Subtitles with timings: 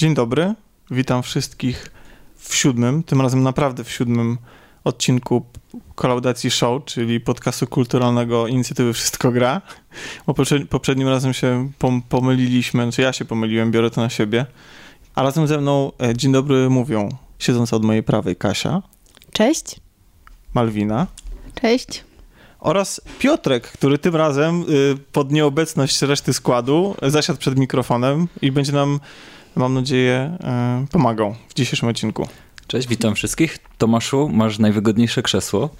[0.00, 0.54] Dzień dobry,
[0.90, 1.90] witam wszystkich
[2.36, 4.38] w siódmym, tym razem naprawdę w siódmym
[4.84, 5.46] odcinku
[5.94, 9.62] Kolaudacji Show, czyli podcastu kulturalnego inicjatywy Wszystko Gra.
[10.26, 10.34] Bo
[10.70, 11.70] poprzednim razem się
[12.08, 14.46] pomyliliśmy, znaczy ja się pomyliłem, biorę to na siebie.
[15.14, 18.82] A razem ze mną e, dzień dobry mówią siedząca od mojej prawej Kasia.
[19.32, 19.80] Cześć.
[20.54, 21.06] Malwina.
[21.60, 22.04] Cześć.
[22.60, 28.72] Oraz Piotrek, który tym razem y, pod nieobecność reszty składu zasiadł przed mikrofonem i będzie
[28.72, 29.00] nam
[29.60, 32.28] mam nadzieję, e, pomagał w dzisiejszym odcinku.
[32.66, 33.58] Cześć, witam wszystkich.
[33.78, 35.70] Tomaszu, masz najwygodniejsze krzesło.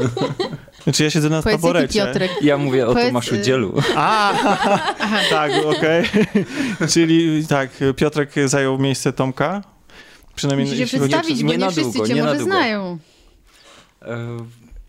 [0.84, 2.12] Znaczy ja siedzę na Powiedz taborecie.
[2.42, 3.06] Ja mówię o Powiedz...
[3.06, 3.82] Tomaszu y- Dzielu.
[3.96, 4.32] A,
[5.30, 6.04] tak, okej.
[6.04, 6.88] Okay.
[6.92, 9.62] Czyli tak, Piotrek zajął miejsce Tomka.
[10.34, 12.98] Przynajmniej Musisz się przedstawić, bo nie, nie wszyscy cię może znają.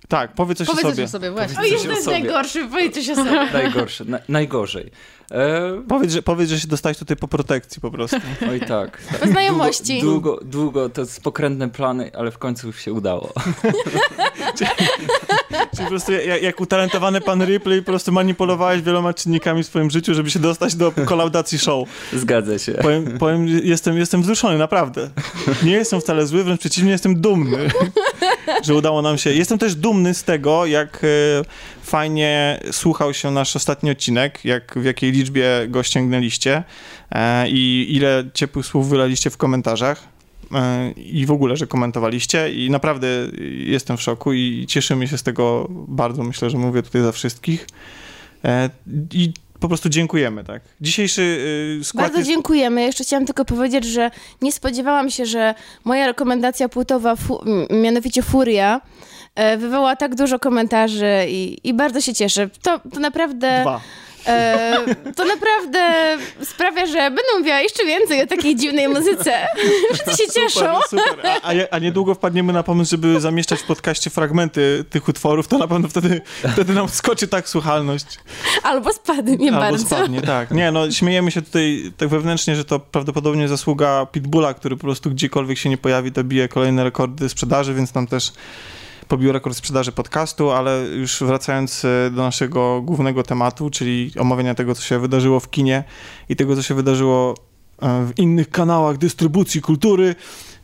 [0.07, 0.95] Tak, powiedz coś powiedz o sobie.
[0.95, 1.59] Coś o sobie właśnie.
[1.59, 3.51] O, jest najgorszy, powiedz coś o sobie.
[3.53, 4.91] Najgorszy, na, najgorzej.
[5.31, 5.81] E...
[5.87, 8.17] Powiedz, że, powiedz, że się dostałeś tutaj po protekcji po prostu.
[8.51, 8.67] Oj tak.
[8.67, 9.19] tak.
[9.19, 10.01] Po znajomości.
[10.01, 13.33] Długo, długo, długo, to jest pokrętne plany, ale w końcu się udało.
[14.57, 14.69] czyli,
[15.71, 19.89] czyli po prostu jak, jak, utalentowany pan Ripley po prostu manipulowałeś wieloma czynnikami w swoim
[19.89, 21.89] życiu, żeby się dostać do kolaudacji show.
[22.13, 22.71] Zgadza się.
[22.71, 25.09] Powiem, powiem jestem, jestem wzruszony, naprawdę.
[25.63, 27.69] Nie jestem wcale zły, wręcz przeciwnie, jestem dumny,
[28.63, 29.33] że udało nam się.
[29.33, 34.83] Jestem też dumny z tego, jak e, fajnie słuchał się nasz ostatni odcinek, jak w
[34.83, 36.63] jakiej liczbie go ściągnęliście
[37.11, 40.07] e, i ile ciepłych słów wylaliście w komentarzach
[40.53, 43.07] e, i w ogóle, że komentowaliście i naprawdę
[43.51, 47.67] jestem w szoku i cieszymy się z tego bardzo, myślę, że mówię tutaj za wszystkich.
[48.45, 48.69] E,
[49.13, 50.61] I po prostu dziękujemy, tak.
[50.81, 51.21] Dzisiejszy
[51.81, 52.29] y, skład Bardzo jest...
[52.29, 52.81] dziękujemy.
[52.81, 58.81] Jeszcze chciałam tylko powiedzieć, że nie spodziewałam się, że moja rekomendacja płytowa, fu mianowicie Furia,
[59.57, 62.49] wywołała tak dużo komentarzy i, i bardzo się cieszę.
[62.61, 63.61] To, to naprawdę...
[63.61, 63.81] Dwa.
[64.27, 64.77] E,
[65.15, 65.79] to naprawdę
[66.41, 69.47] sprawia, że będę mówiła jeszcze więcej o takiej dziwnej muzyce.
[69.93, 70.79] Wszyscy się cieszą.
[70.89, 71.31] Super, super.
[71.43, 75.67] A, a, niedługo wpadniemy na pomysł, żeby zamieszczać w podcaście fragmenty tych utworów, to na
[75.67, 76.21] pewno wtedy,
[76.53, 78.05] wtedy nam skoczy tak słuchalność.
[78.63, 79.85] Albo spadnie Albo bardzo.
[79.85, 80.51] spadnie, tak.
[80.51, 85.09] Nie, no śmiejemy się tutaj tak wewnętrznie, że to prawdopodobnie zasługa Pitbulla, który po prostu
[85.09, 88.31] gdziekolwiek się nie pojawi, to bije kolejne rekordy sprzedaży, więc nam też
[89.07, 94.75] pobił rekord sprzedaży podcastu, ale już wracając e, do naszego głównego tematu, czyli omawiania tego,
[94.75, 95.83] co się wydarzyło w kinie
[96.29, 97.35] i tego, co się wydarzyło
[97.81, 100.15] e, w innych kanałach dystrybucji kultury,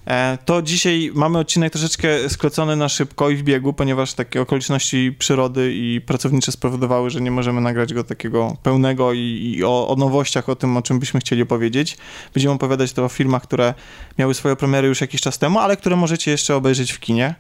[0.05, 5.15] e, to dzisiaj mamy odcinek troszeczkę skrócony na szybko i w biegu, ponieważ takie okoliczności
[5.19, 9.95] przyrody i pracownicze spowodowały, że nie możemy nagrać go takiego pełnego i, i o, o,
[9.95, 11.97] nowościach, o tym, o czym byśmy chcieli opowiedzieć.
[12.33, 13.73] Będziemy opowiadać to o filmach, które
[14.17, 17.35] miały swoje premiery już jakiś czas temu, ale które możecie jeszcze obejrzeć w kinie.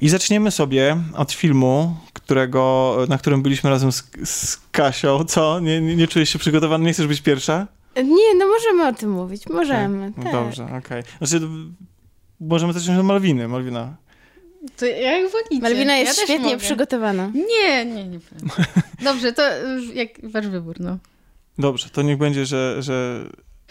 [0.00, 5.24] I zaczniemy sobie od filmu, którego, na którym byliśmy razem z, z Kasią.
[5.24, 5.60] Co?
[5.60, 6.84] Nie, nie, nie czujesz się przygotowany?
[6.84, 7.66] Nie chcesz być pierwsza?
[7.96, 9.46] Nie, no możemy o tym mówić.
[9.48, 10.12] Możemy.
[10.12, 10.24] Tak.
[10.24, 10.32] tak.
[10.32, 10.78] Dobrze, okej.
[10.78, 11.02] Okay.
[11.26, 11.46] Znaczy,
[12.40, 13.48] możemy zacząć od Malwiny.
[13.48, 13.96] Malwina.
[14.76, 15.62] To jak wolicie.
[15.62, 17.30] Malwina jest ja świetnie przygotowana.
[17.34, 18.18] Nie, nie, nie.
[19.04, 19.42] Dobrze, to
[19.94, 20.98] jak wasz wybór, no.
[21.58, 23.24] Dobrze, to niech będzie, że, że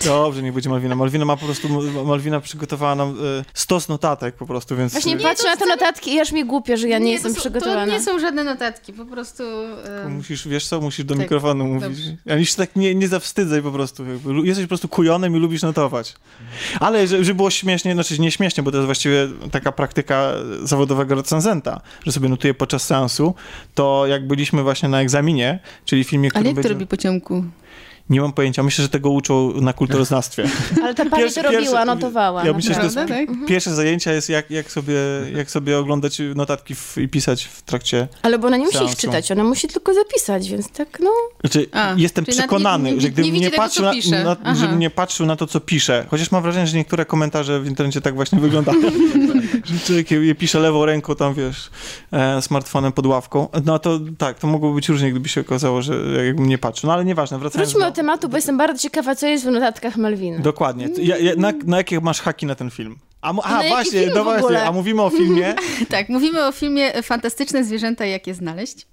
[0.06, 0.96] Dobrze, niech będzie Malwina.
[0.96, 1.68] Malwina ma po prostu,
[2.06, 4.91] Malwina przygotowała nam y, stos notatek po prostu, więc...
[4.91, 7.34] Właśnie nie, patrzę na te notatki i aż mi głupio, że ja nie, nie jestem
[7.34, 7.85] są, przygotowana.
[7.85, 9.44] To nie są żadne notatki, po prostu...
[10.06, 10.09] Y...
[10.09, 12.00] Musisz, wiesz co, musisz do tak, mikrofonu mówić.
[12.25, 14.03] Ja się tak nie, nie zawstydzaj po prostu.
[14.44, 16.16] Jesteś po prostu kujonem i lubisz notować.
[16.79, 20.34] Ale żeby było śmiesznie, znaczy nie śmiesznie, bo to jest właściwie taka praktyka
[20.64, 23.35] zawodowego recenzenta, że sobie notuje podczas seansu,
[23.75, 26.69] to jak byliśmy właśnie na egzaminie, czyli filmie, który Ale jak będzie...
[26.69, 27.44] to robi po ciemku?
[28.09, 28.63] Nie mam pojęcia.
[28.63, 30.44] Myślę, że tego uczą na kulturoznawstwie.
[30.84, 32.45] Ale ta pani pierwsze, to robiła, pierwsze, notowała.
[32.45, 33.29] Ja myślę, że to jest, tak?
[33.47, 34.95] pierwsze zajęcia jest jak, jak, sobie,
[35.35, 38.96] jak sobie oglądać notatki w, i pisać w trakcie Ale bo ona nie musi ich
[38.96, 41.12] czytać, ona musi tylko zapisać, więc tak no...
[41.41, 45.25] Znaczy, A, jestem przekonany, nie, że gdybym nie, nie patrzył na, na, żebym nie patrzył
[45.25, 48.82] na to, co pisze, chociaż mam wrażenie, że niektóre komentarze w internecie tak właśnie wyglądają,
[49.66, 51.70] że człowiek je pisze lewą ręką tam, wiesz,
[52.11, 56.26] e, smartfonem pod ławką, no to tak, to mogło być różnie, gdyby się okazało, że
[56.26, 56.87] jakbym nie patrzył.
[56.87, 59.97] No ale nieważne, wracając Wróćmy do tematu, bo jestem bardzo ciekawa, co jest w notatkach
[59.97, 60.40] Melwina.
[60.40, 60.90] Dokładnie.
[60.97, 62.96] Ja, ja, na, na jakie masz haki na ten film?
[63.22, 65.55] A, a właśnie, no właśnie, a mówimy o filmie.
[65.90, 68.88] tak, mówimy o filmie Fantastyczne zwierzęta i jak je znaleźć.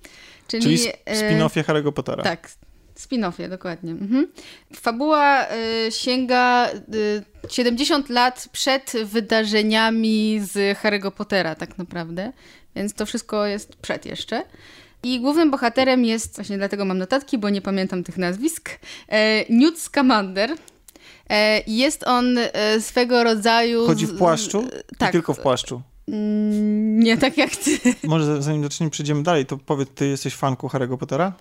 [0.47, 2.23] Czyli, Czyli e, spin-offie Harry'ego Pottera.
[2.23, 2.51] Tak,
[2.97, 3.93] spin-offie, dokładnie.
[3.93, 4.27] Mhm.
[4.75, 5.47] Fabuła
[5.87, 12.33] y, sięga y, 70 lat przed wydarzeniami z Harry'ego Pottera tak naprawdę,
[12.77, 14.43] więc to wszystko jest przed jeszcze.
[15.05, 18.71] I głównym bohaterem jest, właśnie dlatego mam notatki, bo nie pamiętam tych nazwisk,
[19.09, 20.51] e, Newt Scamander.
[21.31, 23.87] E, jest on e, swego rodzaju...
[23.87, 24.63] Chodzi w płaszczu?
[24.63, 25.09] Z, tak.
[25.09, 25.83] I tylko w płaszczu?
[26.09, 27.79] Mm, nie tak jak ty.
[28.09, 31.33] Może zanim zaczniemy, przejdziemy dalej, to powiedz, ty jesteś fanką Harry'ego Pottera?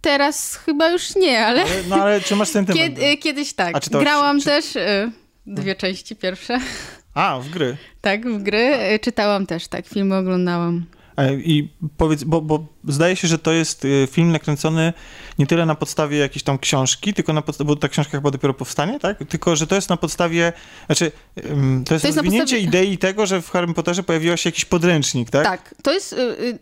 [0.00, 2.96] teraz chyba już nie, ale, Ale, no ale czy masz sentyment?
[2.98, 3.76] kiedy, kiedyś tak.
[3.76, 5.10] A czytałaś- Grałam czy- też y,
[5.46, 6.58] dwie części pierwsze.
[7.14, 7.76] A, w gry.
[8.00, 8.78] Tak, w gry.
[8.94, 10.84] Y, Czytałam też, tak, filmy oglądałam.
[11.16, 14.92] E, I powiedz, bo, bo zdaje się, że to jest y, film nakręcony
[15.38, 18.54] nie tyle na podstawie jakiejś tam książki, tylko na podstawie, bo ta książka chyba dopiero
[18.54, 19.18] powstanie, tak?
[19.28, 20.52] Tylko, że to jest na podstawie,
[20.86, 21.12] znaczy,
[21.84, 25.30] to jest, To jest podstawie- idei tego, że w Harry Potterze pojawił się jakiś podręcznik,
[25.30, 25.44] tak?
[25.44, 26.58] Tak, to jest y, y,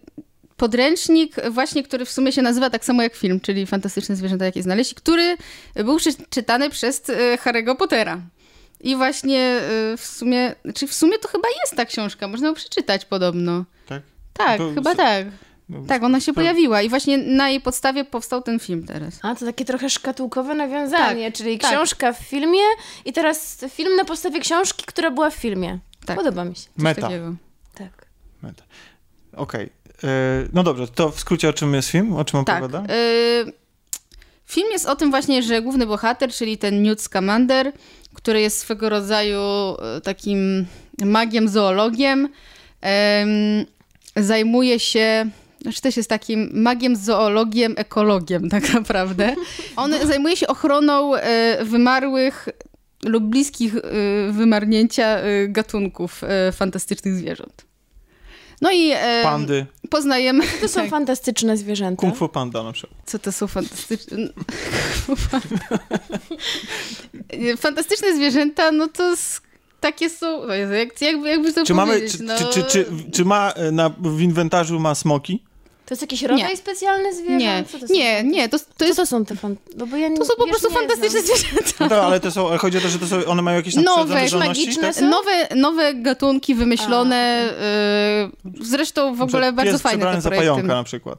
[0.56, 4.62] podręcznik właśnie, który w sumie się nazywa tak samo jak film, czyli Fantastyczne Zwierzęta, jakie
[4.62, 5.36] znaleźć, który
[5.74, 8.20] był czy, czytany przez y, Harry'ego Pottera.
[8.80, 9.60] I właśnie
[9.96, 13.64] w sumie, czy w sumie to chyba jest ta książka, można ją przeczytać podobno.
[13.86, 14.02] Tak?
[14.34, 15.26] Tak, To- chyba tak.
[15.68, 19.18] No, Tak, ona się to- pojawiła i właśnie na jej podstawie powstał ten film teraz.
[19.22, 21.70] A, to takie trochę szkatułkowe nawiązanie, czyli tak.
[21.70, 22.60] książka w filmie
[23.04, 25.78] i teraz film na podstawie książki, która była w filmie.
[26.06, 26.16] Tak.
[26.16, 26.68] Podoba mi się.
[26.76, 27.00] Meta.
[27.02, 27.34] takiego.
[27.74, 28.06] Tak.
[28.42, 28.64] Meta.
[29.36, 29.70] Okej.
[30.04, 30.08] E,
[30.52, 32.12] No dobrze, to w skrócie o czym jest film?
[32.16, 32.64] O czym Tak.
[32.64, 32.94] opowiada?
[32.94, 33.52] y,
[34.46, 37.72] film jest o tym właśnie, że główny bohater, czyli ten Newt Scamander,
[38.14, 39.40] który jest swego rodzaju
[39.98, 40.66] y, takim
[41.04, 42.28] magiem, zoologiem,
[42.80, 43.28] em,
[44.16, 45.30] zajmuje się...
[45.62, 49.34] Znaczy też jest takim magiem, zoologiem, ekologiem tak naprawdę.
[49.76, 52.48] On zajmuje się ochroną e, wymarłych
[53.04, 53.80] lub bliskich e,
[54.32, 56.22] wymarnięcia e, gatunków
[56.52, 57.64] fantastycznych zwierząt.
[58.60, 60.44] No i e, Pandy, poznajemy...
[60.60, 60.90] To są tak.
[60.90, 62.00] fantastyczne zwierzęta.
[62.00, 63.00] Kung Fu Panda na przykład.
[63.06, 64.18] Co to są fantastyczne...
[67.56, 69.40] Fantastyczne zwierzęta, no to s-
[69.84, 70.46] takie są...
[70.48, 72.34] Jak, jakby, jakby to Czy mamy, czy, no...
[72.38, 75.42] czy, czy, czy, czy ma e, na, w inwentarzu ma smoki?
[75.86, 76.56] To jest jakiś rodzaj Nie.
[76.56, 77.40] specjalny zwierząt?
[77.40, 77.94] Nie, Co to są?
[77.94, 79.56] nie, nie, to, to, jest, to są te fan...
[79.76, 81.38] no bo ja nie, to są po prostu fantastyczne znam.
[81.38, 81.86] zwierzęta.
[81.96, 84.94] No ale to są, chodzi o to, że to są, one mają jakieś Nowe, magiczne
[84.94, 85.02] tak?
[85.02, 87.50] Nowe, nowe gatunki wymyślone,
[88.44, 90.50] y, zresztą w ogóle bardzo fajne te za projekty.
[90.50, 91.18] pająka na przykład.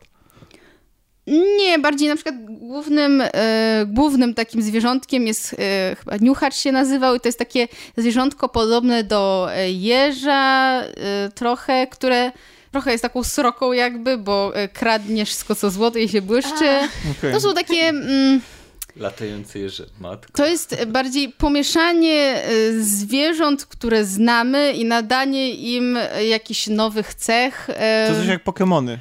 [1.27, 7.15] Nie, bardziej na przykład głównym, e, głównym takim zwierzątkiem jest, e, chyba niuchacz się nazywał
[7.15, 7.67] i to jest takie
[7.97, 10.85] zwierzątko podobne do e, jeża e,
[11.35, 12.31] trochę, które
[12.71, 16.65] trochę jest taką sroką jakby, bo e, kradnie wszystko co złote i się błyszczy.
[17.19, 17.33] Okej.
[17.33, 17.87] To są takie...
[17.89, 18.41] Mm,
[18.95, 20.33] Latający jeże, matko.
[20.33, 22.41] to jest bardziej pomieszanie
[22.79, 25.97] zwierząt, które znamy i nadanie im
[26.29, 27.67] jakichś nowych cech.
[27.69, 28.99] e, To coś jak Pokemony.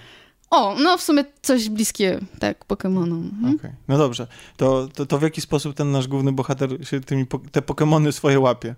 [0.54, 3.30] O, no w sumie coś bliskie, tak, Pokemonom.
[3.38, 3.54] Mhm.
[3.56, 3.70] Okej.
[3.88, 4.26] No dobrze.
[4.56, 8.12] To, to, to w jaki sposób ten nasz główny bohater się tymi, po- te Pokemony
[8.12, 8.74] swoje łapie?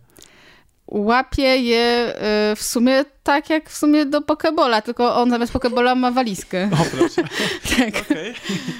[0.89, 2.15] łapie je
[2.53, 6.71] y, w sumie tak jak w sumie do Pokebola, tylko on zamiast Pokebola ma walizkę.
[6.73, 7.23] O, proszę.
[7.79, 8.03] Tak.
[8.11, 8.35] Okej.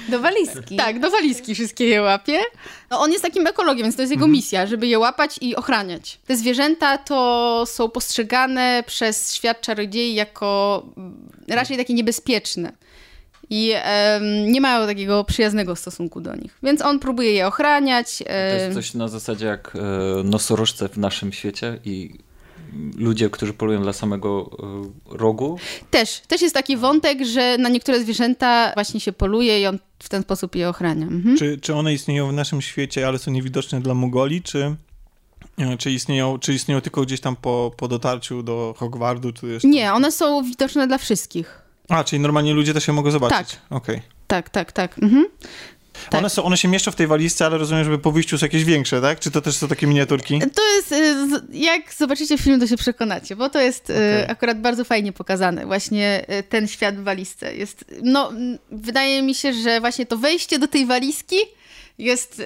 [0.09, 0.75] Do walizki.
[0.75, 2.39] Tak, do walizki wszystkie je łapie.
[2.89, 6.19] No, on jest takim ekologiem, więc to jest jego misja, żeby je łapać i ochraniać.
[6.27, 12.71] Te zwierzęta to są postrzegane przez świat czarodziei jako mm, raczej takie niebezpieczne.
[13.49, 16.57] I em, nie mają takiego przyjaznego stosunku do nich.
[16.63, 18.17] Więc on próbuje je ochraniać.
[18.17, 22.13] To em, jest coś na zasadzie jak e, nosorożce w naszym świecie i
[22.97, 24.49] ludzie, którzy polują dla samego
[25.13, 25.59] e, rogu.
[25.91, 30.09] Też, też jest taki wątek, że na niektóre zwierzęta właśnie się poluje i on w
[30.09, 31.05] ten sposób je ochrania.
[31.05, 31.37] Mhm.
[31.37, 34.75] Czy, czy one istnieją w naszym świecie, ale są niewidoczne dla Mugoli, czy,
[35.57, 39.33] e, czy, istnieją, czy istnieją tylko gdzieś tam po, po dotarciu do Hogwartu?
[39.33, 39.67] Czy jeszcze...
[39.67, 41.66] Nie, one są widoczne dla wszystkich.
[41.89, 43.49] A, czyli normalnie ludzie też je mogą zobaczyć.
[43.51, 43.59] Tak.
[43.69, 44.01] Okej.
[44.27, 44.99] Tak, tak, tak.
[44.99, 45.25] Mhm.
[46.09, 46.19] Tak.
[46.19, 48.63] One, są, one się mieszczą w tej walizce, ale rozumiem, żeby po wyjściu są jakieś
[48.63, 49.19] większe, tak?
[49.19, 50.39] Czy to też są takie miniaturki?
[50.55, 51.15] To jest, y,
[51.51, 54.25] jak zobaczycie film, to się przekonacie, bo to jest y, Okej.
[54.27, 55.65] akurat bardzo fajnie pokazane.
[55.65, 58.31] Właśnie y, ten świat w walizce jest, no,
[58.71, 61.37] wydaje mi się, że właśnie to wejście do tej walizki
[61.97, 62.41] jest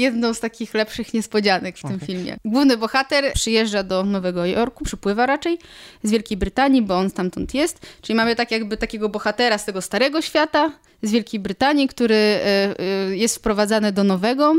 [0.00, 2.06] jedną z takich lepszych niespodzianek w tym Okej.
[2.06, 2.36] filmie.
[2.44, 5.58] Główny bohater przyjeżdża do Nowego Jorku, przypływa raczej
[6.02, 7.86] z Wielkiej Brytanii, bo on stamtąd jest.
[8.02, 10.72] Czyli mamy tak jakby takiego bohatera z tego starego świata,
[11.02, 14.54] z Wielkiej Brytanii, który y, y, jest wprowadzany do nowego,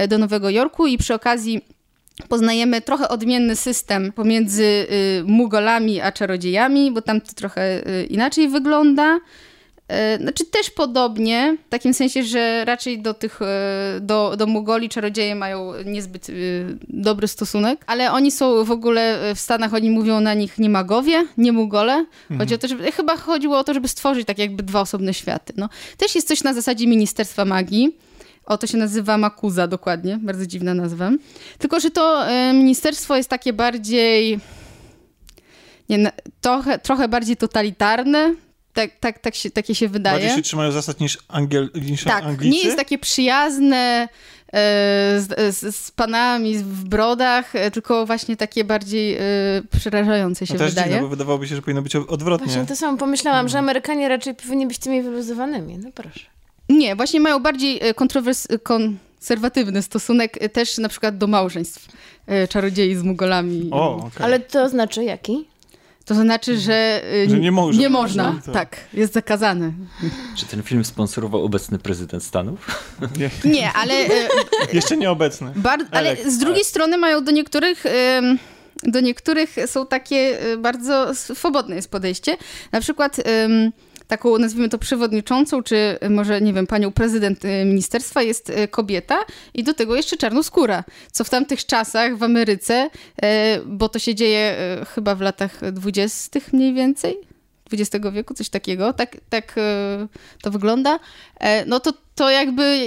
[0.00, 1.60] y, do Nowego Jorku i przy okazji
[2.28, 8.48] poznajemy trochę odmienny system pomiędzy y, Mugolami a czarodziejami, bo tam to trochę y, inaczej
[8.48, 9.20] wygląda.
[9.90, 14.88] E, Znaczy też podobnie, w takim sensie, że raczej do tych, e, do, do Mugoli
[14.88, 20.20] czarodzieje mają niezbyt y, dobry stosunek, ale oni są w ogóle, w Stanach oni mówią
[20.20, 22.04] na nich nie magowie, nie Mugole.
[22.38, 25.52] Chodzi o to, żeby, chyba chodziło o to, żeby stworzyć tak jakby dwa osobne światy.
[25.56, 25.68] No.
[25.96, 27.96] Też jest coś na zasadzie Ministerstwa Magii,
[28.46, 31.10] o, to się nazywa Makuza dokładnie, bardzo dziwna nazwa.
[31.58, 34.40] Tylko, że to e, ministerstwo jest takie bardziej,
[35.88, 38.34] nie, trochę, trochę bardziej totalitarne,
[38.72, 40.18] tak, tak, tak się, takie się wydaje.
[40.18, 42.56] Bardziej się trzymają zasad niż, Angiel, niż Tak, Anglicy?
[42.56, 44.08] nie jest takie przyjazne
[44.52, 44.58] e,
[45.20, 49.20] z, z, z panami w brodach, e, tylko właśnie takie bardziej e,
[49.78, 50.88] przerażające się no jest wydaje.
[50.92, 52.46] dziwne, bo wydawałoby się, że powinno być odwrotnie.
[52.46, 55.78] Właśnie to samo pomyślałam, że Amerykanie raczej powinni być tymi wyluzowanymi.
[55.78, 56.20] No proszę.
[56.68, 58.48] Nie, właśnie mają bardziej e, kontrowers...
[58.62, 61.88] konserwatywny stosunek e, też na przykład do małżeństw
[62.48, 63.68] czarodziei z mugolami.
[63.70, 64.24] O, okej.
[64.24, 65.49] Ale to znaczy jaki?
[66.10, 67.80] To znaczy, że, e, Że nie można.
[67.82, 68.54] Nie można, Tak.
[68.54, 69.72] tak, jest zakazane.
[70.36, 72.66] Czy ten film sponsorował obecny prezydent Stanów?
[73.18, 74.08] Nie, Nie, ale e,
[74.72, 75.52] jeszcze nieobecny.
[75.56, 77.84] Bar- ale z drugiej strony mają do niektórych.
[78.82, 82.36] Do niektórych są takie e, bardzo swobodne jest podejście.
[82.72, 83.16] Na przykład
[84.10, 89.18] taką, nazwijmy to przewodniczącą, czy może, nie wiem, panią prezydent e, ministerstwa jest e, kobieta
[89.54, 90.84] i do tego jeszcze czarnoskóra.
[91.12, 92.90] Co w tamtych czasach w Ameryce,
[93.22, 94.56] e, bo to się dzieje
[94.94, 97.16] chyba w latach dwudziestych mniej więcej,
[97.72, 99.54] XX wieku, coś takiego, tak, tak
[100.42, 100.98] to wygląda,
[101.40, 102.86] e, no to, to jakby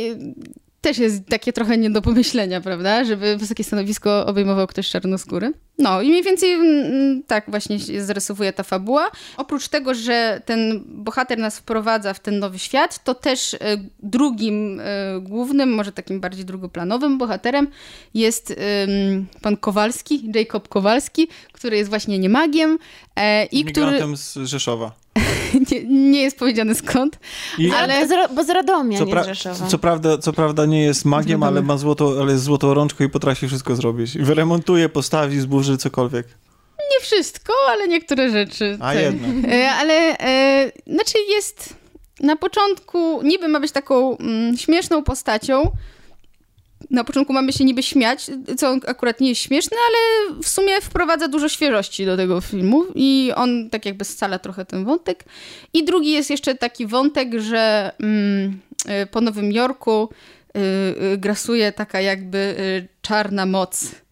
[0.84, 5.54] też jest takie trochę nie do pomyślenia, prawda, żeby wysokie stanowisko obejmował ktoś czarnoskóry.
[5.78, 9.12] No i mniej więcej mm, tak właśnie się zarysowuje ta fabuła.
[9.38, 13.58] Oprócz tego, że ten bohater nas wprowadza w ten nowy świat, to też e,
[14.00, 17.68] drugim e, głównym, może takim bardziej drugoplanowym bohaterem
[18.14, 18.56] jest
[19.42, 22.80] pan Kowalski, Jacob Kowalski, który jest właśnie niemagiem
[23.16, 25.03] e, i który Migrantem z Rzeszowa.
[25.72, 27.20] nie, nie jest powiedziane skąd.
[27.58, 28.08] I Ale-.
[28.08, 29.68] Z, bo z Radomia, co, nie pra- z Rzeszowa.
[29.68, 31.46] co, prawda, co prawda nie jest magiem, Wiadomo.
[31.46, 34.16] ale ma złoto, ale jest złotą rączką i potrafi wszystko zrobić.
[34.16, 36.28] I Wyremontuje, postawi, zburzy cokolwiek.
[36.80, 38.78] Nie wszystko, ale niektóre rzeczy.
[38.80, 39.02] A tak.
[39.04, 39.54] jednak.
[39.54, 41.76] E, ale e, znaczy jest
[42.20, 45.72] na początku niby ma być taką mm, śmieszną postacią.
[46.90, 51.28] Na początku mamy się niby śmiać, co akurat nie jest śmieszne, ale w sumie wprowadza
[51.28, 55.24] dużo świeżości do tego filmu i on tak jakby scala trochę ten wątek.
[55.74, 60.60] I drugi jest jeszcze taki wątek, że mm, e, po Nowym Jorku y,
[61.14, 64.03] y, grasuje taka jakby y, czarna moc.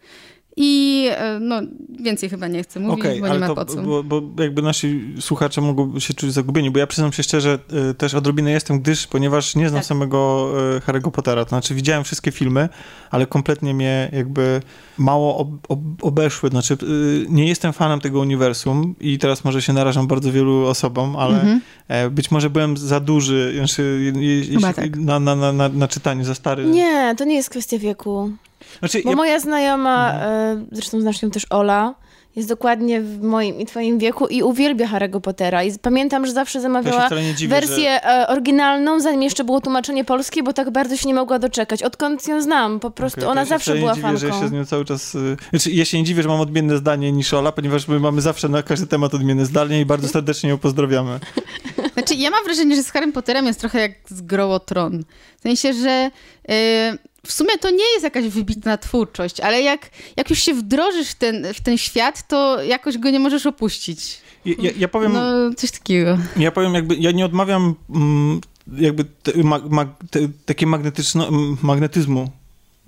[0.63, 1.61] I e, no,
[1.99, 3.81] więcej chyba nie chcę mówić, Okej, bo nie ale ma to, po co.
[3.81, 7.59] bo, bo jakby nasi słuchacze mogą się czuć zagubieni, bo ja przyznam się szczerze,
[7.91, 9.87] y, też odrobinę jestem, gdyż, ponieważ nie znam Tak.
[9.87, 12.69] samego y, Harry'ego Pottera, to znaczy widziałem wszystkie filmy,
[13.11, 14.61] ale kompletnie mnie jakby
[14.97, 19.73] mało ob, ob, obeszły, znaczy y, nie jestem fanem tego uniwersum i teraz może się
[19.73, 21.61] narażam bardzo wielu osobom, ale Mhm.
[21.87, 24.97] e, być może byłem za duży, znaczy, je, je, jeśli- tak.
[24.97, 26.65] na, na, na, na, na czytanie, za stary.
[26.65, 28.31] Nie, to nie jest kwestia wieku.
[28.79, 30.59] Znaczy, Bo ja, moja znajoma, Mhm.
[30.61, 31.95] e, zresztą znasz ją też Ola,
[32.35, 35.63] jest dokładnie w moim i twoim wieku i uwielbia Harry'ego Pottera.
[35.63, 37.61] I pamiętam, że zawsze ja zamawiała nie dziwię, że...
[37.61, 41.83] wersję e, oryginalną, zanim jeszcze było tłumaczenie polskie, bo tak bardzo się nie mogła doczekać.
[41.83, 44.45] Odkąd ją znam, po prostu to ona ja zawsze była dziwię, że ja fanką.
[44.45, 45.15] się z nią cały czas...
[45.15, 48.21] y, Znaczy, ja się nie dziwię, że mam odmienne zdanie niż Ola, ponieważ my mamy
[48.21, 51.19] zawsze na każdy temat odmienne zdanie i bardzo serdecznie ją pozdrawiamy.
[51.93, 55.03] Znaczy, ja mam wrażenie, że z Harrym Potterem jest trochę jak z Grą o Tron.
[55.37, 56.11] W sensie, że
[56.49, 61.09] y, w sumie to nie jest jakaś wybitna twórczość, ale jak, jak już się wdrożysz
[61.09, 64.17] w ten, w ten świat, to jakoś go nie możesz opuścić.
[64.45, 66.17] Ja, ja, ja powiem, No, coś takiego.
[66.37, 68.41] ja powiem jakby, ja nie odmawiam mm,
[68.77, 71.29] jakby te, ma, ma, te, takie magnetyczno,
[71.61, 72.31] magnetyzmu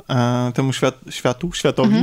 [0.09, 1.95] e, temu świat, światu, światowi.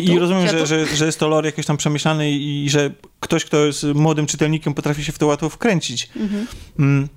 [0.00, 0.66] I, I rozumiem, że, Światu.
[0.66, 2.90] że, że jest to lore jakiś tam przemyślany i, i że
[3.20, 6.10] ktoś, kto jest młodym czytelnikiem, potrafi się w to łatwo wkręcić.
[6.78, 7.08] Mm.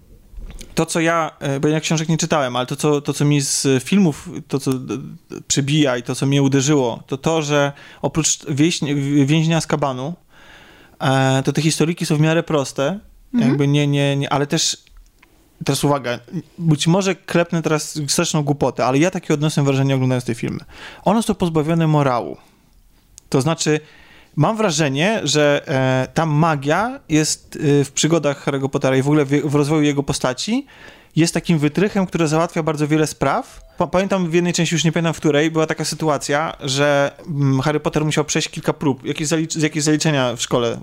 [0.76, 3.42] To, co ja, e, bo ja książek nie czytałem, ale to co, to, co mi
[3.42, 4.98] z filmów, to, co d-
[5.48, 8.88] przybija i to, co mnie uderzyło, to to, że oprócz wieśń,
[9.26, 10.14] więźnia z kabanu,
[11.00, 13.00] e, to te historyki są w miarę proste,
[13.34, 14.78] jakby nie, nie, nie, ale też
[15.66, 16.20] teraz uwaga,
[16.58, 20.60] być może klepnę teraz straszną głupotę, ale ja takie odniosłem wrażenie oglądając te filmy.
[21.06, 22.38] One są pozbawione morału.
[23.30, 23.80] To znaczy,
[24.36, 29.26] mam wrażenie, że e, ta magia jest e, w przygodach Harry'ego Pottera i w ogóle
[29.26, 30.66] w, w rozwoju jego postaci
[31.16, 33.62] jest takim wytrychem, który załatwia bardzo wiele spraw.
[33.78, 37.62] Pa- Pamiętam w jednej części, już nie pamiętam w której, była taka sytuacja, że mm,
[37.62, 40.80] Harry Potter musiał przejść kilka prób, jakieś, zalicz- jakieś zaliczenia w szkole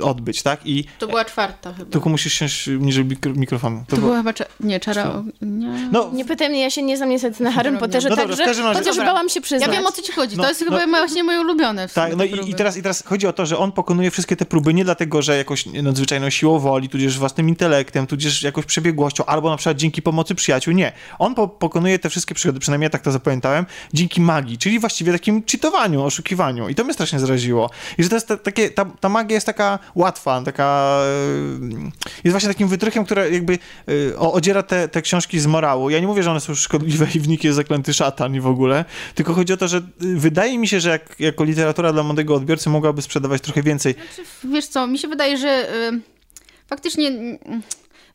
[0.00, 0.60] e, odbyć, tak?
[0.66, 1.90] I To była czwarta chyba.
[1.90, 3.84] tylko musisz siąść niżej mikro, mikrofonu.
[3.88, 4.32] To, było- była chyba...
[4.32, 4.44] Cza...
[4.60, 5.22] Nie, czara...
[5.42, 5.88] Nie.
[5.92, 7.86] No, Nie pytaj mnie, ja się nie znam niestety na Harrym Dobra.
[7.88, 9.04] Potterze, No dobra, w także chociaż Dobra.
[9.06, 9.68] bałam się przyznać.
[9.68, 10.36] Ja wiem o co ci chodzi.
[10.36, 11.88] No, to jest no- chyba właśnie moje ulubione.
[11.88, 14.10] w sumie Tak, no i, i, teraz, i teraz chodzi o to, że on pokonuje
[14.10, 18.64] wszystkie te próby nie dlatego, że jakoś nadzwyczajną siłą woli, tudzież własnym intelektem, tudzież jakoś
[18.64, 20.74] przebiegłością, albo na przykład dzięki pomocy przyjaciół.
[20.74, 20.92] Nie.
[21.18, 25.12] On po, pokonuje te wszystkie przygody, przynajmniej ja tak to zapamiętałem, dzięki magii, czyli właściwie
[25.12, 26.68] takim cheatowaniu, oszukiwaniu.
[26.68, 27.70] I to mnie strasznie zraziło.
[27.98, 30.98] I że to jest ta, takie, ta, ta magia jest taka łatwa, taka...
[31.04, 31.90] e,
[32.24, 33.58] Jest właśnie takim wytrychem, które jakby
[34.12, 35.90] e, o- odziera te, te książki z morału.
[35.90, 38.46] Ja nie mówię, że one są szkodliwe i w nich jest zaklęty szatan i w
[38.46, 39.82] ogóle, tylko chodzi o to, że y,
[40.16, 43.94] wydaje mi się, że jak, jako literatura dla młodego odbiorcy mogłaby sprzedawać trochę więcej.
[44.44, 46.00] Wiesz co, mi się wydaje, że y,
[46.66, 47.10] faktycznie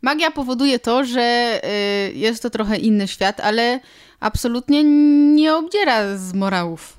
[0.02, 1.60] magia powoduje to, że
[2.10, 3.80] y, jest to trochę inny świat, ale
[4.20, 4.84] absolutnie
[5.36, 6.98] nie obdziera z morałów.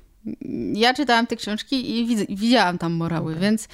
[0.73, 3.67] Ja czytałam te książki i widz- widziałam tam morały, więc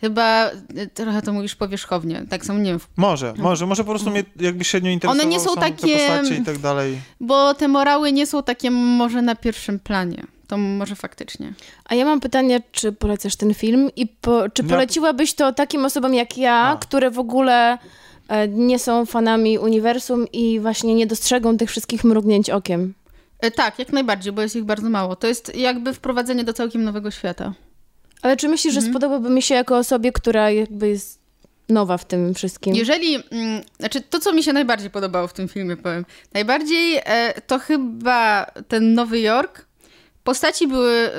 [0.00, 2.24] chyba y, trochę to mówisz powierzchownie.
[2.30, 5.54] Tak samo nie wiem, Może, może, może po prostu mnie jakby średnio interesowało nie są
[5.54, 5.96] same takie-
[6.28, 6.98] te i tak dalej.
[7.20, 10.24] bo te morały nie są takie może na pierwszym planie.
[10.48, 11.52] To może faktycznie.
[11.84, 16.14] A ja mam pytanie, czy polecasz ten film i po, czy poleciłabyś to takim osobom
[16.14, 16.76] jak ja, A.
[16.76, 17.78] które w ogóle
[18.48, 22.94] nie są fanami uniwersum i właśnie nie dostrzegą tych wszystkich mrugnięć okiem?
[23.40, 25.16] E, Tak, jak najbardziej, bo jest ich bardzo mało.
[25.16, 27.52] To jest jakby wprowadzenie do całkiem nowego świata.
[28.22, 28.92] Ale czy myślisz, że Mhm.
[28.92, 31.20] spodobałby mi się jako osobie, która jakby jest
[31.68, 32.74] nowa w tym wszystkim?
[32.74, 36.04] Jeżeli, mm, znaczy to, co mi się najbardziej podobało w tym filmie, powiem,
[36.34, 39.66] najbardziej e, to chyba ten Nowy Jork.
[40.24, 41.10] Postaci były e,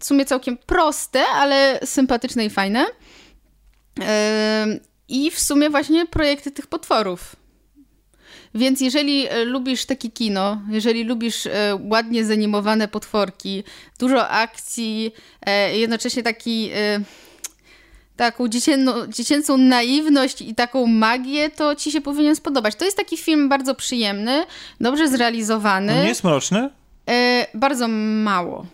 [0.00, 2.86] w sumie całkiem proste, ale sympatyczne i fajne.
[5.10, 7.36] I w sumie właśnie projekty tych potworów.
[8.54, 13.64] Więc jeżeli e, lubisz takie kino, jeżeli lubisz e, ładnie zanimowane potworki,
[13.98, 15.12] dużo akcji,
[15.46, 16.70] e, jednocześnie taki
[18.16, 22.74] taką dziecięno, dziecięcą naiwność i taką magię, to ci się powinien spodobać.
[22.74, 24.44] To jest taki film bardzo przyjemny,
[24.80, 25.94] dobrze zrealizowany.
[25.94, 26.70] Nie jest mroczny?
[27.08, 28.66] E, bardzo mało.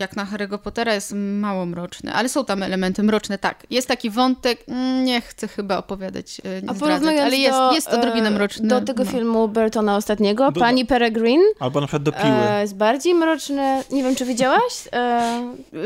[0.00, 3.66] Jak na Harry'ego Pottera jest mało mroczny, ale są tam elementy mroczne, tak.
[3.70, 7.72] Jest taki wątek, mm, nie chcę chyba opowiadać, e, nie A zdradzać, ale jest, do,
[7.72, 8.68] jest odrobinę e, mroczny.
[8.68, 9.10] Do tego no.
[9.10, 12.24] filmu Burtona ostatniego, Do- Pani Peregrine, Albo na przykład do piły.
[12.50, 13.82] e, jest bardziej mroczny.
[13.90, 14.72] Nie wiem, czy widziałaś?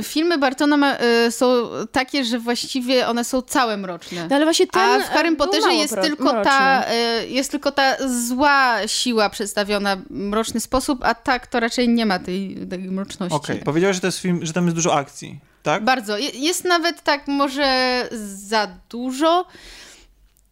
[0.03, 0.97] Filmy Bartona ma,
[1.31, 1.47] są
[1.93, 4.27] takie, że właściwie one są całe mroczne.
[4.31, 6.45] no ale właśnie ten A w Harrym był Potterze jest tylko, mroczny.
[6.45, 6.85] ta,
[7.29, 7.97] jest tylko ta
[8.29, 13.37] zła siła przedstawiona w mroczny sposób, a tak to raczej nie ma tej, tej mroczności.
[13.37, 15.85] Okej, powiedziałeś, że to jest film, że tam jest dużo akcji, tak?
[15.85, 16.19] Bardzo.
[16.19, 19.47] Je- Jest nawet tak może za dużo.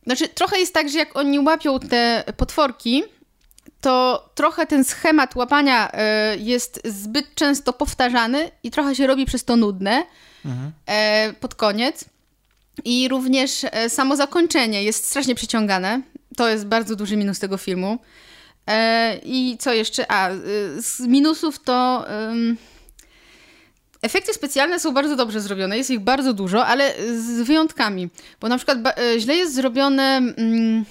[0.07, 3.02] Znaczy, trochę jest tak, że jak oni łapią te potworki,
[3.81, 9.45] to trochę ten schemat łapania e, jest zbyt często powtarzany i trochę się robi przez
[9.45, 10.02] to nudne
[10.45, 10.73] Mhm.
[10.87, 12.05] e, pod koniec.
[12.85, 16.03] I również e, samo zakończenie jest strasznie przyciągane.
[16.37, 17.99] To jest bardzo duży minus tego filmu.
[19.25, 20.11] I co jeszcze?
[20.12, 20.37] A, y,
[20.83, 22.05] z minusów to.
[24.03, 28.09] Efekty specjalne są bardzo dobrze zrobione, jest ich bardzo dużo, ale z wyjątkami.
[28.41, 30.03] Bo na przykład e, źle jest zrobione.
[30.17, 30.85] mm,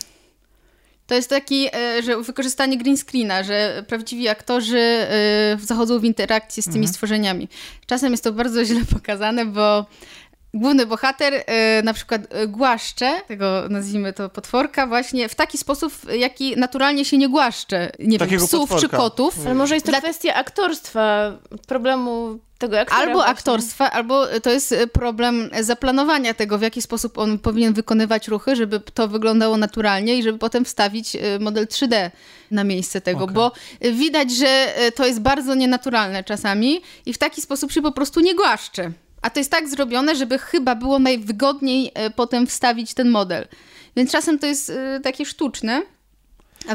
[1.08, 6.64] To jest taki, e, że wykorzystanie green screena, że prawdziwi aktorzy e, zachodzą w interakcję
[6.64, 7.48] z tymi stworzeniami.
[7.86, 9.86] Czasem jest to bardzo źle pokazane, bo
[10.58, 15.94] główny bohater e, na przykład e, głaszcze tego, nazwijmy to, potworka właśnie w taki sposób,
[15.94, 18.88] w jaki naturalnie się nie głaszcze, nie Takiego wiem, psów potworka.
[18.88, 19.36] czy kotów.
[19.46, 21.32] Ale może jest to Dla- kwestia aktorstwa,
[21.68, 23.02] problemu tego aktora.
[23.02, 23.32] Albo właśnie.
[23.32, 28.80] aktorstwa, albo to jest problem zaplanowania tego, w jaki sposób on powinien wykonywać ruchy, żeby
[28.80, 32.10] to wyglądało naturalnie i żeby potem wstawić model 3D
[32.52, 33.36] na miejsce tego, Okej.
[33.36, 33.52] bo
[33.92, 38.36] widać, że to jest bardzo nienaturalne czasami i w taki sposób się po prostu nie
[38.36, 38.92] głaszcze.
[39.28, 43.48] A to jest tak zrobione, żeby chyba było najwygodniej e, potem wstawić ten model.
[43.96, 45.82] Więc czasem to jest e, takie sztuczne.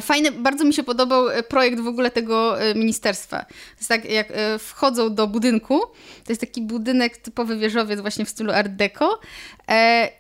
[0.00, 3.44] Fajny, bardzo mi się podobał e, projekt w ogóle tego ministerstwa.
[3.44, 5.80] To jest tak, jak wchodzą do budynku,
[6.24, 9.20] to jest taki budynek typowy wieżowiec właśnie w stylu art deco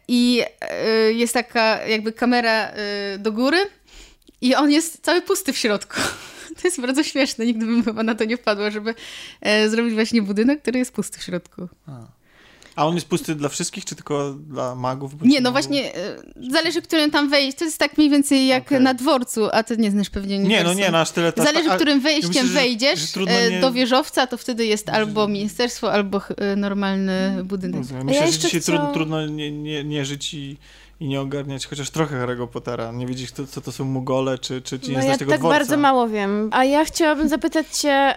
[0.08, 0.42] i
[1.10, 2.72] jest taka jakby kamera
[3.18, 3.58] do góry
[4.40, 6.00] i on jest cały pusty w środku.
[6.62, 8.94] To jest bardzo śmieszne, nigdy bym chyba na to nie wpadła, żeby
[9.68, 11.68] zrobić właśnie budynek, który jest pusty w środku.
[11.86, 12.21] A
[12.76, 15.12] on jest pusty dla wszystkich, czy tylko dla magów?
[15.22, 16.16] Nie, no właśnie, e,
[16.50, 17.58] zależy, którym tam wejść.
[17.58, 18.80] To jest tak mniej więcej jak Okej.
[18.80, 20.78] na dworcu, a ty nie znasz pewnie Nie, no uniwersum.
[20.78, 21.32] nie, no aż tyle.
[21.32, 24.36] tak- Zależy, a- którym ja wejściem myślę, że- wejdziesz że e, nie- do wieżowca, to
[24.36, 27.76] wtedy jest albo ministerstwo, albo e, normalny budynek.
[27.78, 28.02] Rozumiem.
[28.02, 30.56] A Myślę, ja że dzisiaj trudno, trudno nie, nie, nie żyć i,
[31.00, 32.92] i nie ogarniać chociaż trochę Harry'ego Pottera.
[32.92, 35.40] Nie wiedzieć, co, co to są Mugole, czy, czy, czy nie No ja tego tak
[35.40, 35.58] dworca.
[35.58, 36.48] bardzo mało wiem.
[36.52, 38.14] A ja chciałabym zapytać cię,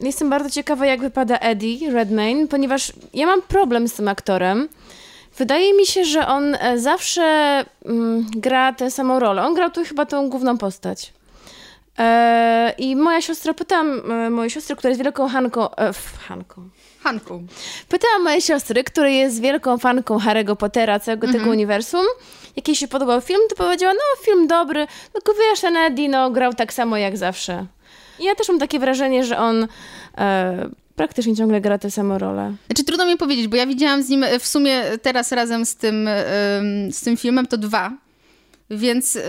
[0.00, 4.68] jestem bardzo ciekawa, jak wypada Eddie Redmayne, ponieważ ja mam problem z tym aktorem.
[5.38, 7.22] Wydaje mi się, że on e, zawsze
[7.84, 9.42] mm, gra tę samą rolę.
[9.42, 11.12] On grał tu chyba tą główną postać.
[11.98, 15.92] E, I moja siostra, pytałam e, mojej siostry, która jest wielką Hanką, e,
[16.28, 16.68] Hanką,
[17.02, 17.42] Hanku.
[17.88, 22.04] Pytałam mojej siostry, która jest wielką fanką Harry'ego Pottera, całego tego uniwersum,
[22.56, 26.30] jak jej się podobał film, to powiedziała, no film dobry, tylko wiesz, ten Eddie no,
[26.30, 27.66] grał tak samo jak zawsze.
[28.20, 29.68] Ja też mam takie wrażenie, że on
[30.18, 32.54] e, praktycznie ciągle gra tę samą rolę.
[32.66, 35.76] Znaczy trudno mi powiedzieć, bo ja widziałam z nim e, w sumie teraz razem z
[35.76, 37.92] tym, em, z tym filmem to dwa,
[38.70, 39.20] więc e,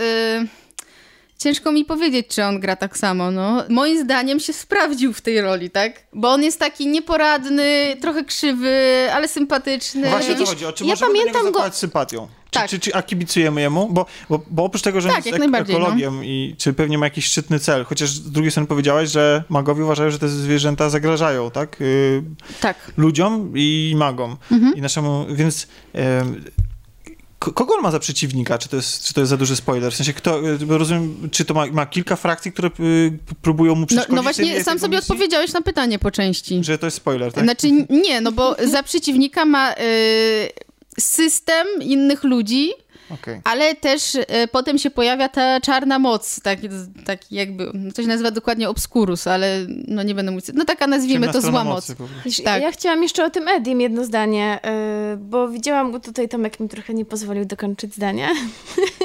[1.44, 3.64] ciężko mi powiedzieć, czy on gra tak samo, no.
[3.68, 5.92] Moim zdaniem się sprawdził w tej roli, tak?
[6.12, 8.72] Bo on jest taki nieporadny, trochę krzywy,
[9.14, 10.00] ale sympatyczny.
[10.02, 10.66] No Właśnie to chodzi.
[10.66, 12.28] O, czy ja pamiętam go- sympatią?
[12.50, 12.70] Czy, Tak.
[12.70, 13.88] czy, czy, a kibicujemy jemu?
[13.92, 15.58] Bo, bo, bo oprócz tego, że Tak, jest ek- no.
[15.58, 19.84] ekologiem i czy pewnie ma jakiś szczytny cel, chociaż z drugiej strony powiedziałaś, że magowie
[19.84, 21.80] uważają, że te zwierzęta zagrażają, tak?
[21.80, 22.22] Y,
[22.60, 22.92] Tak.
[22.96, 24.36] ludziom i magom.
[24.52, 24.74] Mhm.
[24.76, 25.98] I naszemu, więc ko-
[27.52, 28.58] kogo on ma za przeciwnika?
[28.58, 29.92] Czy to jest, czy to jest za duży spoiler?
[29.92, 33.80] W sensie, kto, y, rozumiem, czy to ma, ma kilka frakcji, które y, próbują mu
[33.80, 34.10] No, przeszkodzić?
[34.16, 35.12] no tej- właśnie, sam sobie misji?
[35.12, 36.64] odpowiedziałeś na pytanie po części.
[36.64, 37.44] Że to jest spoiler, tak?
[37.44, 39.76] Znaczy nie, no bo za przeciwnika ma y,
[41.00, 42.70] system innych ludzi,
[43.10, 43.40] Okej.
[43.44, 46.68] ale też y, potem się pojawia ta czarna moc, taki,
[47.06, 51.28] taki jakby, to się nazywa dokładnie obscurus, ale no nie będę mówić, no taka nazwijmy
[51.32, 51.94] to zła moc.
[52.44, 52.62] Tak.
[52.62, 56.68] Ja chciałam jeszcze o tym Edim jedno zdanie, yy, bo widziałam go tutaj, Tomek mi
[56.68, 58.28] trochę nie pozwolił dokończyć zdania.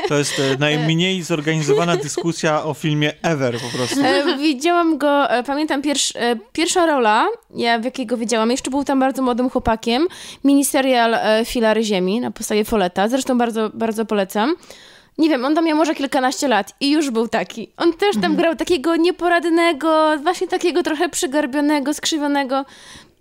[0.08, 4.02] To jest e, najmniej zorganizowana dyskusja o filmie ever po prostu.
[4.04, 8.72] E, widziałam go, e, pamiętam pierwsz, e, pierwsza rola, ja w jakiej go widziałam, jeszcze
[8.72, 10.08] był tam bardzo młodym chłopakiem,
[10.44, 14.56] miniserial e, Filary Ziemi na podstawie Foleta, zresztą bardzo, bardzo polecam.
[15.17, 17.69] Nie wiem, on tam miał może kilkanaście lat i już był taki.
[17.78, 22.65] On też tam grał takiego nieporadnego, właśnie takiego trochę przygarbionego, skrzywionego.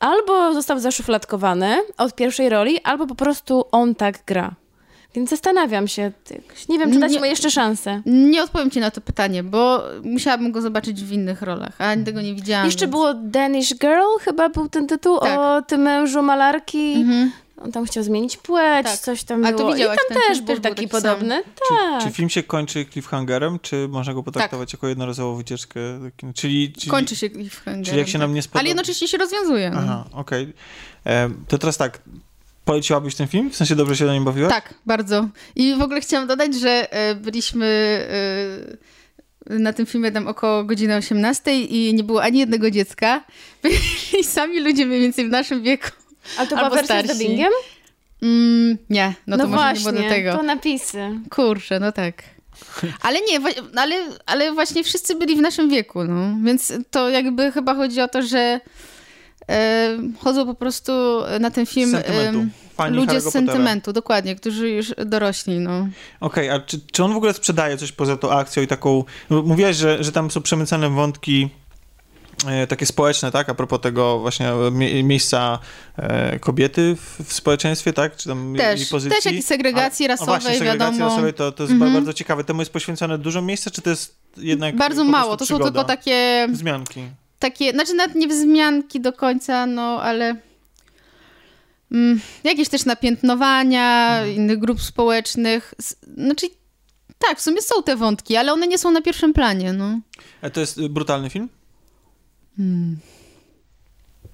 [0.00, 4.54] Albo został zaszufladkowany od pierwszej roli, albo po prostu on tak gra.
[5.14, 6.12] Więc zastanawiam się,
[6.68, 8.02] nie wiem, czy dać mu jeszcze szansę.
[8.07, 12.20] Nie odpowiem ci na to pytanie, bo musiałabym go zobaczyć w innych rolach, a tego
[12.22, 12.66] nie widziałam.
[12.66, 15.38] Jeszcze więc- było Danish Girl, chyba był ten tytuł, Tak.
[15.38, 16.92] o tym mężu malarki.
[16.92, 17.31] Mhm.
[17.64, 18.99] On tam chciał zmienić płeć, Tak.
[18.99, 19.73] coś tam A to było.
[19.75, 20.47] widziałaś I tam ten też film?
[20.47, 21.42] był taki podobny.
[21.68, 22.03] Tak.
[22.05, 25.81] Czy film się kończy cliffhangerem, czy można go potraktować jako jednorazową wycieczkę?
[26.16, 26.33] kina?
[26.33, 27.85] Czyli, czyli, Kończy się cliffhangerem.
[27.85, 29.71] Czyli jak się nam nie spodoba- Ale jednocześnie się rozwiązuje.
[29.71, 29.79] no.
[29.81, 30.53] Aha, okej.
[31.07, 32.01] E, To teraz tak,
[32.64, 33.51] poleciłabyś ten film?
[33.51, 34.51] W sensie dobrze się na nim bawiłaś?
[34.53, 35.29] Tak, bardzo.
[35.57, 37.66] I w ogóle chciałam dodać, że e, byliśmy
[39.51, 43.25] e, na tym filmie tam około godziny 18 i nie było ani jednego dziecka.
[43.62, 45.88] Byli sami ludzie mniej więcej w naszym wieku.
[46.38, 47.23] Ale to była Albo wersja z starsi.
[47.23, 47.53] dubbingiem?
[48.23, 50.37] Mm, nie, no to może właśnie, nie było do tego.
[50.37, 51.11] to napisy.
[51.31, 52.23] Kurczę, no tak.
[53.03, 53.41] Ale nie,
[53.77, 53.95] ale,
[54.27, 56.37] ale właśnie wszyscy byli w naszym wieku, no.
[56.45, 58.61] Więc to jakby chyba chodzi o to, że
[59.49, 60.93] e, chodzą po prostu
[61.41, 62.07] na ten film Z
[62.75, 65.88] Fani ludzie z sentymentu, dokładnie, którzy już dorośli, no.
[66.21, 69.05] Okej, a czy, czy on w ogóle sprzedaje coś poza tą akcją i taką...
[69.31, 71.49] no, Mówiłaś, że, że tam są przemycane wątki e,
[72.68, 73.48] takie społeczne, tak?
[73.48, 75.59] A propos tego właśnie e, mie- miejsca
[75.96, 78.16] e, kobiety w, w społeczeństwie, tak?
[78.16, 79.16] Czy tam jej Też, pozycji.
[79.16, 81.11] też jakiejś segregacji A- rasowej, właśnie, segregacji wiadomo.
[81.11, 81.90] rasowej to, to jest Mhm.
[81.92, 82.44] ba- bardzo ciekawe.
[82.44, 86.46] Temu jest poświęcone dużo miejsca, czy to jest jednak Bardzo mało, to są tylko takie,
[86.51, 87.01] Wzmianki.
[87.38, 90.37] takie, znaczy nawet nie wzmianki do końca, no ale
[91.92, 94.37] mm, jakieś też napiętnowania Mhm.
[94.37, 95.74] innych grup społecznych.
[96.16, 96.46] Znaczy
[97.18, 100.01] tak, w sumie są te wątki, ale one nie są na pierwszym planie, no.
[100.42, 101.48] A to jest y, brutalny film?
[102.59, 102.97] Hmm.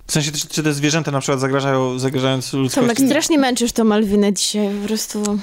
[0.07, 2.81] W sensie, czy, te zwierzęta na przykład zagrażają, zagrażając ludzkości?
[2.97, 5.39] Tomek, strasznie męczysz tą Malwinę dzisiaj, po prostu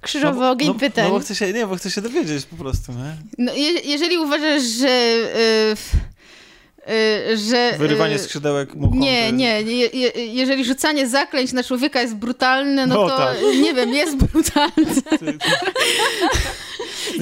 [0.00, 1.04] krzyżowy bo- ogień no, pytań.
[1.04, 3.16] No bo chcę się, nie, bo chcę się dowiedzieć po prostu, nie?
[3.38, 4.88] No, je, jeżeli uważasz, że...
[4.88, 5.92] y, f-
[7.32, 8.96] y, że Wyrywanie y, skrzydełek muchą.
[8.96, 13.36] Nie, nie, je, je, jeżeli rzucanie zaklęć na człowieka jest brutalne, no, No to tak.
[13.62, 14.72] nie wiem, jest brutalne.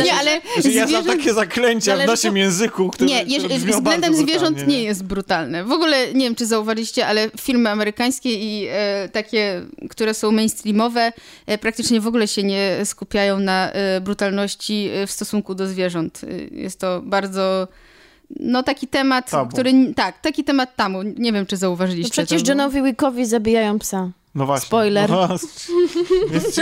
[0.04, 3.48] Nie, ale Że ja znam zwierzę- takie zaklęcia w Zależy, naszym języku, które, Nie, jeż-
[3.72, 5.64] względem zwierząt brutalnie, nie jest brutalne.
[5.64, 11.12] W ogóle nie wiem, czy zauważyliście, ale filmy amerykańskie i e, takie, które są mainstreamowe,
[11.46, 16.20] e, praktycznie w ogóle się nie skupiają na e, brutalności e, w stosunku do zwierząt.
[16.24, 17.68] E, Jest to bardzo.
[18.40, 19.50] No taki temat, Tabu.
[19.52, 19.72] który.
[19.96, 21.02] Tak, taki temat tamu.
[21.02, 22.10] Nie wiem, czy No zauważyliście.
[22.12, 24.10] przecież to, Johnowi Wickowi zabijają psa.
[24.34, 24.66] No właśnie.
[24.66, 25.10] Spoiler.
[25.10, 25.28] No,
[26.32, 26.60] jest,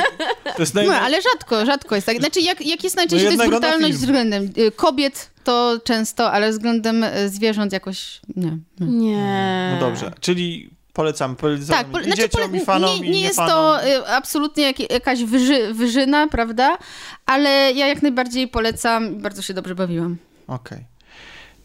[0.56, 0.86] to jest naj...
[0.86, 2.18] No, ale rzadko, rzadko jest tak.
[2.18, 7.04] Znaczy, jak, jak jest najczęściej, to jest brutalność względem y, kobiet, to często, ale względem
[7.04, 8.58] y, zwierząt jakoś nie.
[8.80, 8.86] nie.
[8.86, 9.70] Nie.
[9.74, 11.36] No dobrze, czyli polecamy.
[11.36, 13.52] polecamy Tak, po, i znaczy, dzieciom, pole- i fanom, nie, i nie jest fanom.
[13.54, 16.78] to y, absolutnie jak, jakaś wyży, wyżyna, prawda?
[17.26, 20.16] Ale ja jak najbardziej polecam i bardzo się dobrze bawiłam.
[20.46, 20.84] Okej.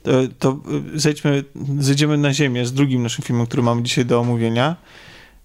[0.04, 0.60] To, to
[0.96, 1.44] zejdźmy,
[1.80, 4.76] zejdziemy na ziemię z drugim naszym filmem, który mamy dzisiaj do omówienia.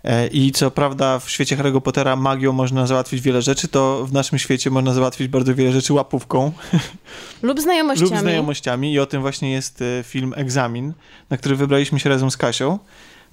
[0.04, 4.12] E, I co prawda w świecie Harry'ego Pottera magią można załatwić wiele rzeczy, to w
[4.12, 6.52] naszym świecie można załatwić bardzo wiele rzeczy łapówką
[7.42, 8.10] Lub znajomościami.
[8.10, 10.92] lub znajomościami i o tym właśnie jest e, film Egzamin,
[11.30, 12.78] na który wybraliśmy się razem z Kasią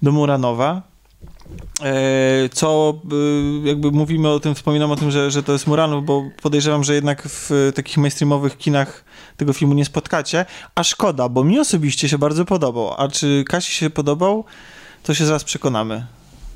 [0.02, 0.82] do Muranowa.
[1.84, 2.94] E, Co
[3.64, 6.96] jakby mówimy o tym, wspominam o tym, że, że to jest Muranów, bo podejrzewam, że
[6.96, 9.04] jednak w takich mainstreamowych kinach
[9.38, 13.72] tego filmu nie spotkacie, a szkoda, bo mi osobiście się bardzo podobał, a czy Kasi
[13.74, 14.46] się podobał,
[15.04, 16.06] to się zaraz przekonamy.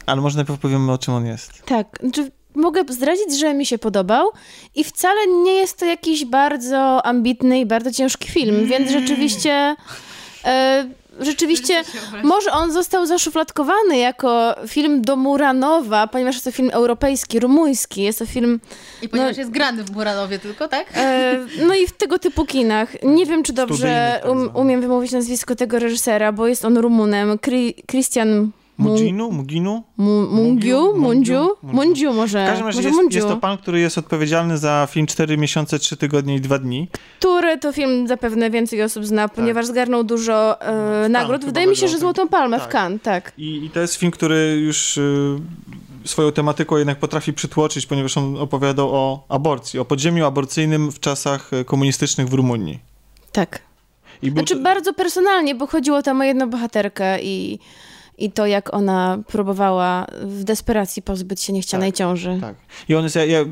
[0.09, 1.63] Ale może najpierw powiemy, o czym on jest.
[1.65, 4.31] Tak, znaczy mogę zdradzić, że mi się podobał
[4.75, 9.75] i wcale nie jest to jakiś bardzo ambitny i bardzo ciężki film, więc rzeczywiście...
[10.45, 11.83] E, rzeczywiście,
[12.23, 18.19] może on został zaszufladkowany jako film do Muranowa, ponieważ jest to film europejski, rumuński, jest
[18.19, 18.59] to film...
[19.01, 20.87] I ponieważ no, jest grany w Muranowie tylko, tak?
[20.95, 21.35] E,
[21.67, 23.03] no i w tego typu kinach.
[23.03, 27.39] Nie wiem, czy dobrze um, umiem wymówić nazwisko tego reżysera, bo jest on Rumunem,
[27.87, 29.31] Christian Muginu?
[29.31, 29.83] Muginu?
[29.97, 30.97] Mungiu?
[30.97, 31.49] Mungiu?
[31.63, 32.45] Mungiu może.
[32.45, 35.97] W każdym razie jest, jest, to pan, który jest odpowiedzialny za film 4 miesiące, 3
[35.97, 36.87] tygodnie i 2 dni.
[37.19, 39.35] Który to film zapewne więcej osób zna, tak.
[39.35, 41.45] ponieważ zgarnął dużo e, nagród.
[41.45, 42.69] Wydaje mi się, że Złotą Palmę tak.
[42.69, 43.33] w Cannes, tak.
[43.37, 45.39] I, I, to jest film, który już y,
[46.05, 51.53] swoją tematyką jednak potrafi przytłoczyć, ponieważ on opowiadał o aborcji, o podziemiu aborcyjnym w czasach
[51.53, 52.79] e, komunistycznych w Rumunii.
[53.31, 53.61] Tak.
[54.21, 54.61] I znaczy to...
[54.61, 57.59] bardzo personalnie, bo chodziło tam o jedną bohaterkę i
[58.19, 62.37] i to, jak ona próbowała w desperacji pozbyć się niechcianej tak, ciąży.
[62.41, 62.55] Tak.
[62.89, 63.45] I on jest, ja, ja,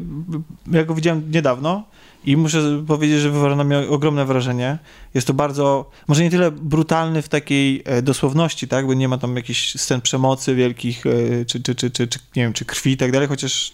[0.71, 1.84] ja go widziałem niedawno
[2.25, 4.77] i muszę powiedzieć, że wywarł na mnie ogromne wrażenie.
[5.13, 9.17] Jest to bardzo, może nie tyle brutalny w takiej e, dosłowności, tak, bo nie ma
[9.17, 12.91] tam jakichś scen przemocy wielkich, e, czy, czy, czy, czy, czy nie wiem, czy krwi
[12.91, 13.73] i tak dalej, chociaż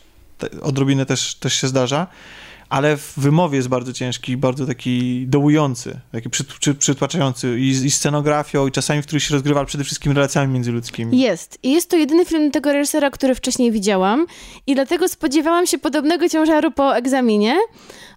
[0.61, 2.07] odrobinę też, też się zdarza
[2.73, 7.91] ale w wymowie jest bardzo ciężki, bardzo taki dołujący, taki przy, przy, przytłaczający i, i
[7.91, 11.19] scenografią, i czasami, w których się rozgrywa, ale przede wszystkim relacjami międzyludzkimi.
[11.19, 11.59] Jest.
[11.63, 14.25] I jest to jedyny film tego reżysera, który wcześniej widziałam
[14.67, 17.55] i dlatego spodziewałam się podobnego ciężaru po egzaminie,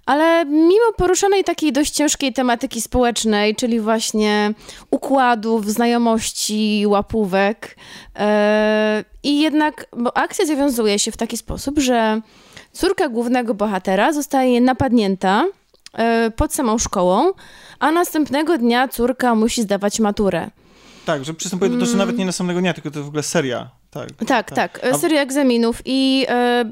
[0.06, 4.54] ale mimo poruszonej takiej dość ciężkiej tematyki społecznej, czyli właśnie
[4.90, 7.76] układów, znajomości, łapówek,
[8.14, 8.22] yy,
[9.22, 12.20] i jednak, bo akcja zawiązuje się w taki sposób, że
[12.76, 15.44] Córka głównego bohatera zostaje napadnięta
[15.92, 17.32] e, pod samą szkołą,
[17.78, 20.50] a następnego dnia córka musi zdawać maturę.
[21.06, 24.28] Tak, że przystępuje do to, nawet nie następnego dnia, tylko to w ogóle seria tak,
[24.28, 24.78] tak, tak.
[24.80, 24.96] tak.
[24.96, 26.64] Seria egzaminów i e,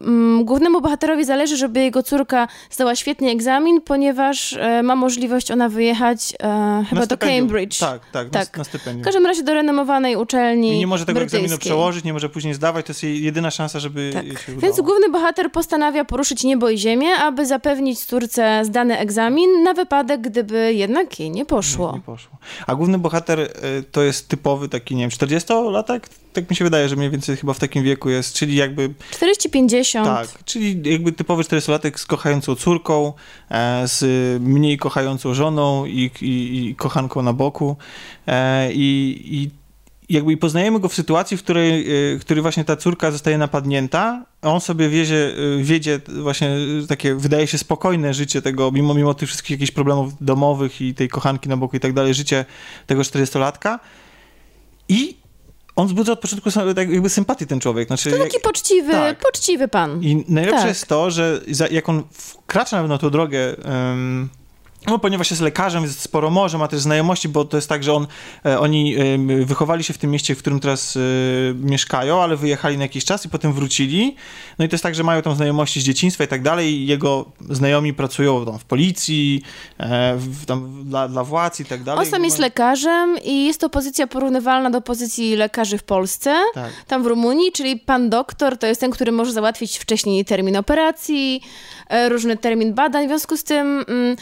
[0.00, 5.68] m, głównemu bohaterowi zależy, żeby jego córka zdała świetnie egzamin, ponieważ e, ma możliwość ona
[5.68, 7.78] wyjechać e, chyba do Cambridge.
[7.78, 8.52] Tak, tak, tak.
[8.52, 9.02] Na, na stypendium.
[9.02, 11.44] W każdym razie do renomowanej uczelni I nie może tego brytyjskiej.
[11.44, 14.24] egzaminu przełożyć, nie może później zdawać, to jest jej jedyna szansa, żeby tak.
[14.24, 14.60] się udało.
[14.60, 20.20] Więc główny bohater postanawia poruszyć niebo i ziemię, aby zapewnić córce zdany egzamin na wypadek,
[20.20, 21.88] gdyby jednak jej nie poszło.
[21.88, 22.38] Nie, nie poszło.
[22.66, 23.52] A główny bohater
[23.92, 26.00] to jest typowy taki, nie wiem, 40-latek?
[26.32, 28.90] Tak mi się wydaje, że mniej więcej chyba w takim wieku jest, czyli jakby...
[29.12, 30.04] 40-50.
[30.04, 33.12] Tak, czyli jakby typowy 40-latek z kochającą córką,
[33.50, 34.02] e, z
[34.42, 37.76] mniej kochającą żoną i, i, i kochanką na boku.
[38.26, 39.50] E, i, i
[40.08, 44.24] jakby poznajemy go w sytuacji, w której, e, w której właśnie ta córka zostaje napadnięta,
[44.42, 46.50] on sobie wiezie, wiedzie właśnie
[46.88, 51.08] takie, wydaje się, spokojne życie tego, mimo, mimo tych wszystkich jakichś problemów domowych i tej
[51.08, 52.44] kochanki na boku i tak dalej, życie
[52.86, 53.78] tego 40-latka
[54.88, 55.19] i
[55.76, 57.86] on wzbudza od początku tak jakby sympatię ten człowiek.
[57.86, 59.18] Znaczy, to taki jak, poczciwy, tak.
[59.18, 60.02] poczciwy pan.
[60.02, 60.68] I najlepsze tak.
[60.68, 64.28] jest to, że jak on wkracza na tą drogę um,
[64.86, 67.94] no, ponieważ jest lekarzem, jest sporo może, ma też znajomości, bo to jest tak, że
[67.94, 68.06] on,
[68.46, 71.00] e, oni e, wychowali się w tym mieście, w którym teraz e,
[71.54, 74.16] mieszkają, ale wyjechali na jakiś czas i potem wrócili.
[74.58, 77.24] No i to jest tak, że mają tam znajomości z dzieciństwa i tak dalej jego
[77.50, 79.42] znajomi pracują tam w policji,
[80.16, 82.04] w, tam dla, dla władz i tak dalej.
[82.04, 86.70] On sam jest lekarzem i jest to pozycja porównywalna do pozycji lekarzy w Polsce, tak.
[86.86, 91.42] tam w Rumunii, czyli pan doktor to jest ten, który może załatwić wcześniej termin operacji,
[92.08, 94.16] różny termin badań, w związku z tym mm,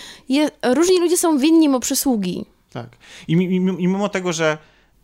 [0.74, 2.44] różni ludzie są winni mu przysługi.
[2.72, 2.88] Tak.
[3.28, 4.58] I, i, I mimo tego, że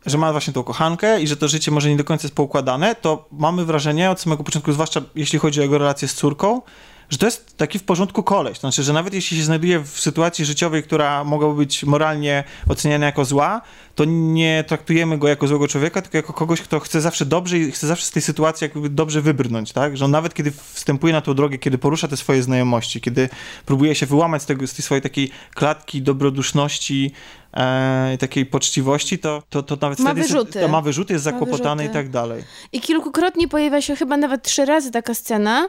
[0.06, 2.94] że ma właśnie tą kochankę i że to życie może nie do końca jest poukładane,
[2.94, 6.62] to mamy wrażenie od samego początku, zwłaszcza jeśli chodzi o jego relację z córką,
[7.10, 8.58] że to jest taki w porządku koleś.
[8.58, 13.24] Znaczy, że nawet jeśli się znajduje w sytuacji życiowej, która mogłaby być moralnie oceniana jako
[13.24, 13.60] zła,
[13.94, 17.72] to nie traktujemy go jako złego człowieka, tylko jako kogoś, kto chce zawsze dobrze i
[17.72, 19.96] chce zawsze z tej sytuacji jakby dobrze wybrnąć, tak?
[19.96, 23.28] Że on nawet kiedy wstępuje na tą drogę, kiedy porusza te swoje znajomości, kiedy
[23.66, 27.12] próbuje się wyłamać z, tego, z tej swojej takiej klatki dobroduszności,
[27.56, 30.58] e, takiej poczciwości, to, to, to nawet ma wtedy wyrzuty.
[30.58, 31.98] Jest, ma wyrzuty, jest zakłopotany wyrzuty.
[31.98, 32.44] i tak dalej.
[32.72, 35.68] I kilkukrotnie pojawia się chyba nawet trzy razy taka scena,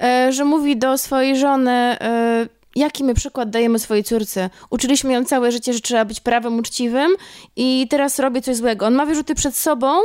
[0.00, 4.50] e, że mówi do swojej żony, e, jaki my przykład dajemy swojej córce.
[4.70, 7.10] Uczyliśmy ją całe życie, że trzeba być prawem uczciwym
[7.56, 8.86] i teraz robię coś złego.
[8.86, 9.98] On ma wyrzuty przed sobą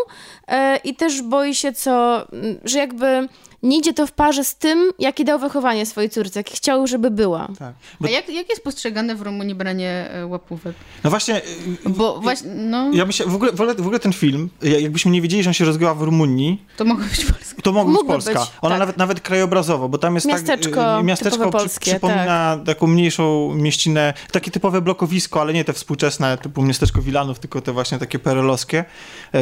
[0.48, 2.28] e, i też boi się, co,
[2.64, 3.28] że jakby
[3.64, 7.12] nie idzie to w parze z tym, jakie dał wychowanie swojej córce, jak chciał, żeby
[7.12, 7.48] była.
[7.60, 7.74] Tak.
[8.00, 8.08] Bo...
[8.08, 10.76] A jak, jak jest postrzegane w Rumunii branie e, łapówek?
[11.04, 11.36] No właśnie...
[11.36, 12.92] E, Bo właśnie, no...
[12.94, 15.94] Ja myślę, w ogóle, w ogóle ten film, jakbyśmy nie wiedzieli, że on się rozgrywa
[15.94, 16.66] w Rumunii...
[16.78, 17.62] To mogło być Polska.
[17.62, 18.40] To mogło być Polska.
[18.40, 18.80] Być, Ona tak.
[18.80, 21.06] nawet, nawet krajobrazowo, bo tam jest miasteczko, tak...
[21.06, 22.66] Miasteczko polskie, przy, przypomina tak.
[22.66, 27.72] taką mniejszą mieścinę, takie typowe blokowisko, ale nie te współczesne, typu miasteczko Wilanów, tylko te
[27.72, 28.86] właśnie takie perelowskie,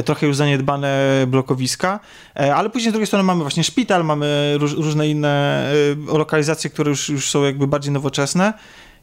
[0.06, 2.00] trochę już zaniedbane blokowiska,
[2.56, 5.66] ale później z drugiej strony mamy właśnie szpital, mamy róż, różne inne
[6.12, 8.54] y, lokalizacje, które już, już są jakby bardziej nowoczesne.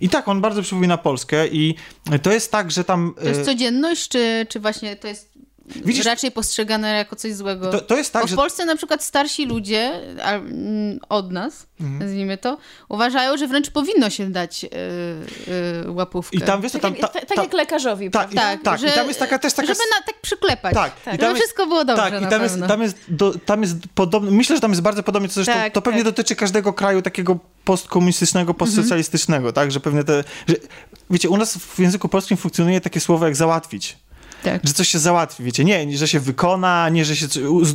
[0.01, 1.75] I tak, on bardzo przypomina Polskę i
[2.23, 3.15] to jest tak, że tam...
[3.21, 5.36] To jest y, codzienność, czy, czy właśnie to jest
[5.85, 7.71] Widzisz- raczej postrzegane jako coś złego?
[7.71, 8.37] to, to jest tak, Bo w że...
[8.37, 11.99] Polsce na przykład starsi ludzie a, mm, od nas, Mhm.
[11.99, 14.69] nazwijmy to, uważają, że wręcz powinno się dać y,
[15.85, 16.37] y, łapówkę.
[16.37, 16.93] I tam, wiesz co, Tak, tam...
[16.93, 18.41] jak, ta- tak, tak ta- jak lekarzowi, tak, prawda?
[18.41, 18.93] tak, tak.
[18.93, 19.67] I tam jest taka też taka...
[19.69, 20.75] Żeby na, tak przyklepać.
[20.75, 21.07] Tak, Tak.
[21.07, 23.63] i Żeby tam jest, wszystko było dobrze tak, i tam jest, tam jest, do, tam
[23.63, 26.13] jest podobne, myślę, że tam jest bardzo podobnie, to zresztą Tak, to pewnie tak.
[26.13, 30.55] dotyczy każdego kraju takiego postkomunistycznego, postsocjalistycznego, tak, że pewnie te, że,
[31.11, 33.97] wiecie, u nas w języku polskim funkcjonuje takie słowo jak załatwić.
[34.53, 34.61] Tak.
[34.65, 37.27] Że coś się załatwi, wiecie, nie, nie, że się wykona, nie, że się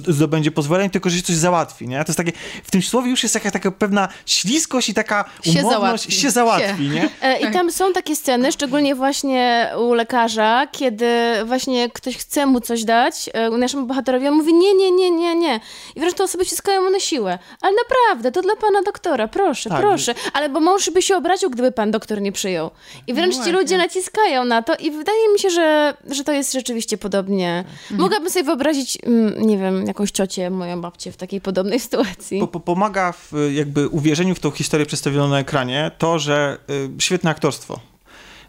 [0.08, 1.98] zdobędzie pozwolenie, tylko że się coś załatwi, nie?
[1.98, 2.32] To jest takie,
[2.64, 6.12] w tym słowie już jest jakaś taka pewna śliskość i taka Się umowność, załatwi.
[6.12, 7.10] się załatwi, nie?
[7.22, 11.08] E, I tam są takie sceny, szczególnie właśnie u lekarza, kiedy
[11.46, 15.36] właśnie ktoś chce mu coś dać, e, naszemu bohaterowi, on mówi nie, nie, nie, nie,
[15.36, 15.60] nie.
[15.96, 17.40] I wreszcie te osoby ściskają mu na siłę.
[17.62, 19.80] Ale naprawdę, to dla pana doktora, proszę, Tak.
[19.80, 20.16] proszę.
[20.34, 22.72] Ale bo mąż by się obraził, gdyby pan doktor nie przyjął.
[23.08, 23.54] I wręcz ci właśnie.
[23.54, 27.64] ludzie naciskają na to i wydaje mi się, że, że to jest rzeczywiście podobnie.
[27.92, 32.40] Mogłabym sobie wyobrazić, mm, nie wiem, jakąś ciocię, moją babcię w takiej podobnej sytuacji.
[32.40, 37.02] Po, po, pomaga w jakby uwierzeniu w tą historię przedstawioną na ekranie to, że y,
[37.02, 37.80] świetne aktorstwo.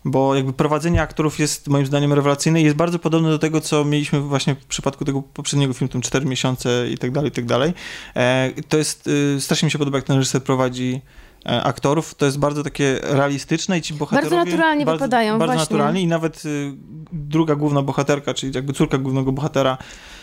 [0.05, 3.85] Bo jakby prowadzenie aktorów jest moim zdaniem rewelacyjne i jest bardzo podobne do tego, co
[3.85, 7.44] mieliśmy właśnie w przypadku tego poprzedniego filmu, tym 4 miesiące i tak dalej, i tak
[7.44, 7.72] dalej.
[8.16, 11.01] E, to jest, y, strasznie mi się podoba, jak ten reżyser prowadzi
[11.45, 12.15] aktorów.
[12.15, 14.37] To jest bardzo takie realistyczne i ci bohaterowie...
[14.37, 15.75] naturalnie wypadają, Bardzo właśnie.
[15.75, 16.73] naturalnie i nawet y,
[17.13, 19.79] druga główna bohaterka, czyli jakby córka głównego bohatera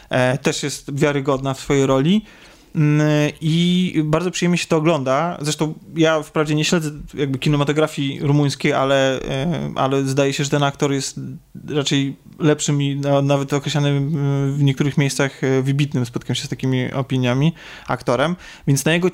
[0.10, 2.26] e, też jest wiarygodna w swojej roli.
[2.76, 5.38] Mm, I bardzo przyjemnie się to ogląda.
[5.42, 10.64] Zresztą ja wprawdzie nie śledzę jakby kinematografii rumuńskiej, ale, e, ale zdaje się, że ten
[10.64, 11.20] aktor jest
[11.70, 16.06] raczej lepszym i na, nawet określanym e, w niektórych miejscach e, wybitnym.
[16.06, 17.54] Spotkałem się z takimi opiniami
[17.88, 18.36] aktorem.
[18.68, 19.10] Więc na jego,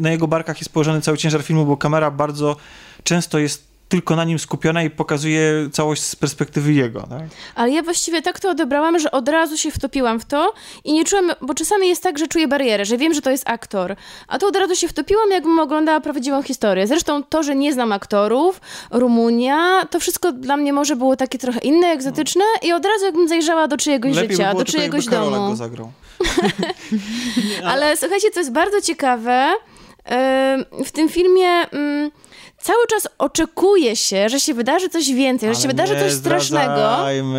[0.00, 2.56] na jego barkach jest położony cały ciężar filmu, bo kamera bardzo
[3.04, 7.00] często jest tylko na nim skupiona i pokazuje całość z perspektywy jego.
[7.00, 7.22] Tak?
[7.54, 10.52] Ale ja właściwie tak to odebrałam, że od razu się wtopiłam w to
[10.84, 13.48] i nie czułam, bo czasami jest tak, że czuję barierę, że wiem, że to jest
[13.48, 13.96] aktor,
[14.28, 16.86] a tu od razu się wtopiłam, jakbym oglądała prawdziwą historię.
[16.86, 21.60] Zresztą to, że nie znam aktorów, Rumunia, to wszystko dla mnie może było takie trochę
[21.60, 25.06] inne, egzotyczne i od razu jakbym zajrzała do czyjegoś Lepiej by życia, było do czyjegoś
[25.06, 25.48] domu.
[25.48, 25.92] go zagrał.
[27.70, 29.54] Ale słuchajcie, co jest bardzo ciekawe,
[30.84, 32.10] w tym filmie mm,
[32.62, 36.72] cały czas oczekuje się, że się wydarzy coś więcej, że się Ale wydarzy coś strasznego.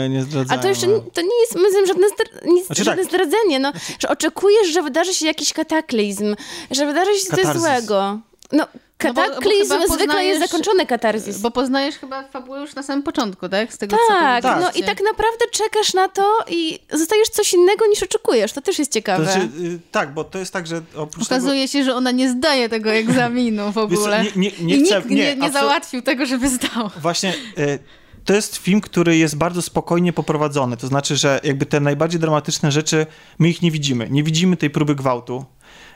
[0.09, 0.53] Nie zdradzajmy.
[0.53, 3.11] A to jeszcze nie- to nie jest zdaniem żadne, zdra- nic, Znaczy żadne tak.
[3.13, 6.35] zdradzenie, no, że oczekujesz, że wydarzy się jakiś kataklizm,
[6.71, 8.19] że wydarzy się coś złego.
[8.51, 8.67] No,
[9.03, 11.41] No bo- bo kataklizm zwykle jest zakończony katarzys.
[11.41, 13.73] Bo poznajesz chyba fabułę już na samym początku, tak?
[13.73, 17.87] Z tego, co tak, no i tak naprawdę czekasz na to i zostajesz coś innego
[17.87, 18.53] niż oczekujesz.
[18.53, 19.25] To też jest ciekawe.
[19.25, 22.29] To znaczy, y, tak, bo to jest tak, że oprócz Okazuje się, że ona nie
[22.29, 24.23] zdaje tego egzaminu w Wiesz ogóle.
[24.23, 26.69] nie- nie- nie I chcę- nikt nie, nie, nie załatwił tego, żeby zdał.
[26.89, 27.79] tego właśnie y,
[28.25, 30.77] to jest film, który jest bardzo spokojnie poprowadzony.
[30.77, 33.05] To znaczy, że jakby te najbardziej dramatyczne rzeczy,
[33.39, 34.07] my ich nie widzimy.
[34.09, 35.45] Nie widzimy tej próby gwałtu.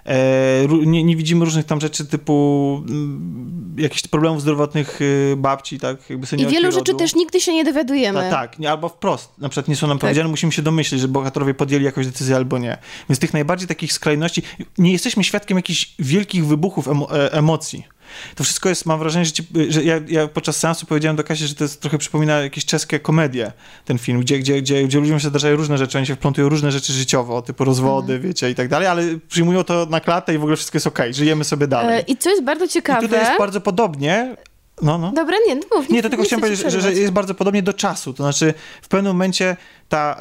[0.06, 6.10] E, nie, nie widzimy różnych tam rzeczy typu mm, jakichś problemów zdrowotnych y, babci, tak?
[6.10, 6.78] Jakby I wielu rodu.
[6.78, 8.20] rzeczy też nigdy się nie dowiadujemy.
[8.20, 9.38] Ta, tak, albo wprost.
[9.38, 10.02] Na przykład nie są nam Tak.
[10.02, 12.78] powiedziane, musimy się domyślić, że bohaterowie podjęli jakąś decyzję albo nie.
[13.10, 14.42] Więc tych najbardziej takich skrajności,
[14.78, 17.95] nie jesteśmy świadkiem jakichś wielkich wybuchów emo, e, emocji.
[18.36, 21.48] To wszystko jest, mam wrażenie, że, ci, że ja, ja podczas seansu powiedziałem do Kasi,
[21.48, 23.52] że to jest, trochę przypomina jakieś czeskie komedie,
[23.86, 26.72] ten film, gdzie, gdzie, gdzie, gdzie ludziom się zdarzają różne rzeczy, oni się wplątują różne
[26.72, 28.22] rzeczy życiowo, typu rozwody, Mhm.
[28.30, 31.14] wiecie, i tak dalej, ale przyjmują to na klatę i w ogóle wszystko jest okej,
[31.14, 32.04] żyjemy sobie E, dalej.
[32.08, 33.02] I co jest bardzo I ciekawe...
[33.02, 34.36] tutaj jest bardzo podobnie,
[34.82, 35.12] no, no.
[35.12, 35.90] Dobra, nie, no mów.
[35.90, 38.14] Nie, to tylko chciałem ci powiedzieć, że, że jest bardzo podobnie do czasu.
[38.14, 39.58] To znaczy, w pewnym momencie
[39.90, 40.18] ta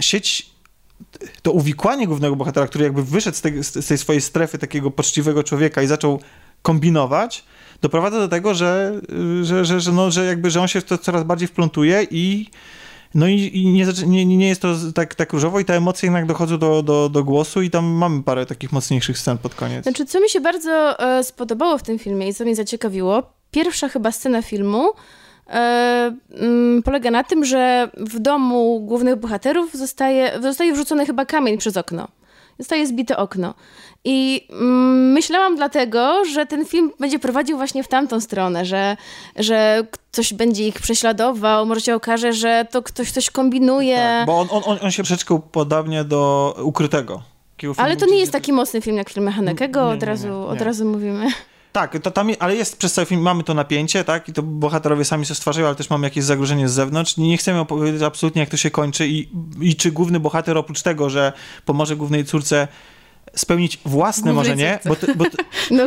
[0.00, 0.50] sieć,
[1.42, 5.42] to uwikłanie głównego bohatera, który jakby wyszedł z, tej- z tej swojej strefy takiego poczciwego
[5.42, 6.20] człowieka i zaczął
[6.62, 7.44] kombinować,
[7.82, 9.00] doprowadza do tego, że,
[9.40, 12.06] y, że, że, że, no, że jakby, że on się w to coraz bardziej wplątuje
[12.10, 12.46] i
[13.14, 16.26] no i, i nie, nie, nie jest to tak, tak różowo i te emocje jednak
[16.26, 19.82] dochodzą do, do, do głosu i tam mamy parę takich mocniejszych scen pod koniec.
[19.82, 23.88] Znaczy, co mi się bardzo e, spodobało w tym filmie i co mnie zaciekawiło, pierwsza
[23.88, 24.92] chyba scena filmu
[25.48, 31.58] e, mm, polega na tym, że w domu głównych bohaterów zostaje, zostaje wrzucony chyba kamień
[31.58, 32.08] przez okno.
[32.60, 33.54] Zostaje zbite okno.
[34.04, 38.96] I mm, myślałam dlatego, że ten film będzie prowadził właśnie w tamtą stronę, że,
[39.36, 43.96] że ktoś będzie ich prześladował, może się okaże, że to ktoś coś kombinuje.
[43.96, 47.22] Tak, bo on, on, on, się troszeczkę upodabnia do ukrytego.
[47.60, 50.46] Filmu, Ale to nie jest taki mocny film jak filmy Hanekego, Nie, nie, od, razu,
[50.46, 51.26] od razu mówimy.
[51.72, 55.04] Tak, to tam, ale jest przez cały film, mamy to napięcie, tak, i to bohaterowie
[55.04, 57.16] sami się stwarzają, ale też mamy jakieś zagrożenie z zewnątrz.
[57.16, 59.28] Nie chcemy opowiedzieć absolutnie, jak to się kończy i,
[59.60, 61.32] i czy główny bohater oprócz tego, że
[61.64, 62.68] pomoże głównej córce
[63.36, 64.88] spełnić własne Głównej marzenie, córce.
[64.88, 65.82] bo, to, bo, to, No,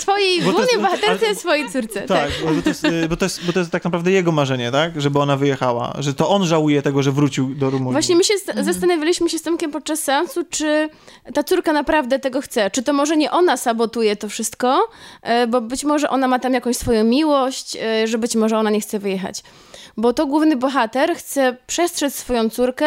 [0.00, 2.02] swojej Bo głównej bohaterce, swojej córce.
[2.02, 4.70] tak, bo to, jest, y, bo, to jest, bo to jest tak naprawdę jego marzenie,
[4.72, 5.00] tak?
[5.00, 7.92] Żeby ona wyjechała, że to on żałuje tego, że wrócił do Rumunii.
[7.92, 10.88] Właśnie my się z- zastanawialiśmy się z Tomkiem podczas seansu, czy
[11.34, 12.70] ta córka naprawdę tego chce.
[12.70, 14.88] Czy to może nie ona sabotuje to wszystko,
[15.22, 18.70] e, bo być może ona ma tam jakąś swoją miłość, e, że być może ona
[18.70, 19.42] nie chce wyjechać.
[19.96, 22.86] Bo to główny bohater chce przestrzec swoją córkę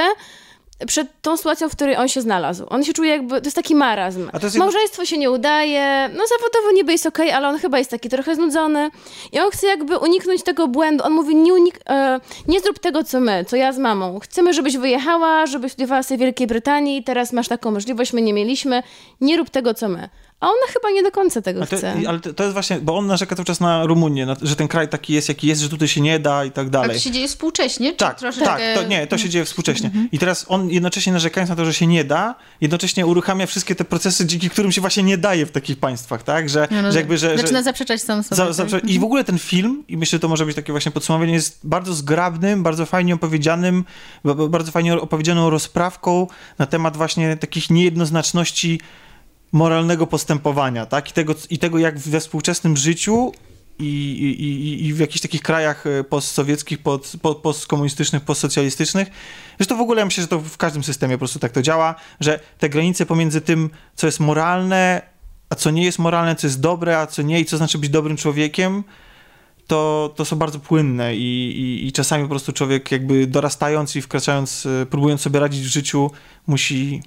[0.88, 2.66] przed tą sytuacją, w której on się znalazł.
[2.70, 4.30] On się czuje jakby, to jest taki marazm.
[4.44, 8.10] Jest Małżeństwo się nie udaje, no zawodowo niby jest okej, ale on chyba jest taki
[8.10, 8.90] trochę znudzony
[9.32, 11.04] i on chce jakby uniknąć tego błędu.
[11.04, 14.20] On mówi, nie, unik- e, nie zrób tego, co my, co ja z mamą.
[14.20, 18.34] Chcemy, żebyś wyjechała, żebyś studiowała sobie w Wielkiej Brytanii, teraz masz taką możliwość, my nie
[18.34, 18.84] mieliśmy.
[19.22, 20.10] Nie rób tego, co my.
[20.44, 21.96] A ona chyba nie do końca tego A to, chce.
[22.08, 24.90] ale to jest właśnie, bo on narzeka cały czas na Rumunię, na, że ten kraj
[24.90, 26.90] taki jest, jaki jest, że tutaj się nie da i tak A dalej.
[26.92, 27.92] to się dzieje współcześnie?
[27.92, 28.46] Czy Tak, troszeczkę...
[28.46, 29.92] tak, to, nie, to się dzieje współcześnie.
[30.12, 33.86] I teraz on jednocześnie narzekając na to, że się nie da, jednocześnie uruchamia wszystkie te
[33.86, 36.50] procesy, dzięki którym się właśnie nie daje w takich państwach, tak?
[36.50, 37.38] Że, No, no, że jakby, że...
[37.38, 38.54] Zaczyna że zaprzeczać sam sobie.
[38.54, 38.70] za, tak?
[38.70, 41.34] za, I w ogóle ten film, i myślę, że to może być takie właśnie podsumowanie,
[41.34, 43.84] jest bardzo zgrabnym, bardzo fajnie opowiedzianym,
[44.50, 46.28] bardzo fajnie opowiedzianą rozprawką
[46.60, 48.80] na temat właśnie takich niejednoznaczności
[49.54, 51.10] moralnego postępowania, tak?
[51.10, 53.32] I tego, i tego jak we współczesnym życiu
[53.80, 59.08] i, i, i- w jakichś takich krajach e, postsowieckich, pod, po, postkomunistycznych, postsocjalistycznych.
[59.58, 61.96] Zresztą w ogóle ja myślę, że to w każdym systemie po prostu tak to działa,
[62.20, 65.02] że te granice pomiędzy tym, co jest moralne,
[65.50, 67.90] a co nie jest moralne, co jest dobre, a co nie i co znaczy być
[67.90, 68.84] dobrym człowiekiem,
[69.68, 74.02] to, to są bardzo płynne i, i, i czasami po prostu człowiek jakby dorastając i
[74.02, 76.12] wkraczając, e, próbując sobie radzić w życiu,
[76.48, 77.02] musi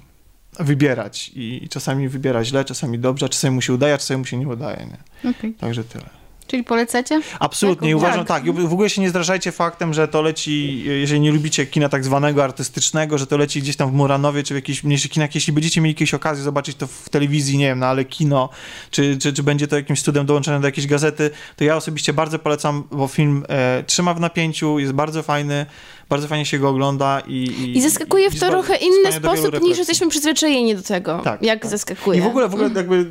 [0.59, 4.37] wybierać i, czasami wybiera źle, czasami dobrze, czasami mu się udaje, a czasami mu się
[4.37, 4.87] nie udaje.
[5.23, 5.29] Nie?
[5.29, 5.53] Okej.
[5.53, 6.09] Także tyle.
[6.47, 7.21] Czyli polecacie?
[7.39, 7.89] Absolutnie.
[7.89, 8.43] I Tak, uważam, tak.
[8.43, 8.45] tak.
[8.45, 12.03] i w ogóle się nie zdrażajcie faktem, że to leci, jeżeli nie lubicie kina tak
[12.03, 15.35] zwanego artystycznego, że to leci gdzieś tam w Muranowie, czy w jakichś mniejszych kinach.
[15.35, 18.49] Jeśli będziecie mieli jakieś okazję zobaczyć to w telewizji, nie wiem, na ale kino,
[18.91, 22.39] czy, czy, czy będzie to jakimś cudem dołączone do jakiejś gazety, to ja osobiście bardzo
[22.39, 25.65] polecam, bo film e, trzyma w napięciu, jest bardzo fajny,
[26.09, 27.33] bardzo fajnie się go ogląda i...
[27.33, 31.41] I, I zaskakuje w jest to trochę inny sposób, niż jesteśmy przyzwyczajeni do tego, Tak,
[31.41, 31.71] jak tak.
[31.71, 32.19] zaskakuje.
[32.19, 33.05] I w ogóle, w ogóle jakby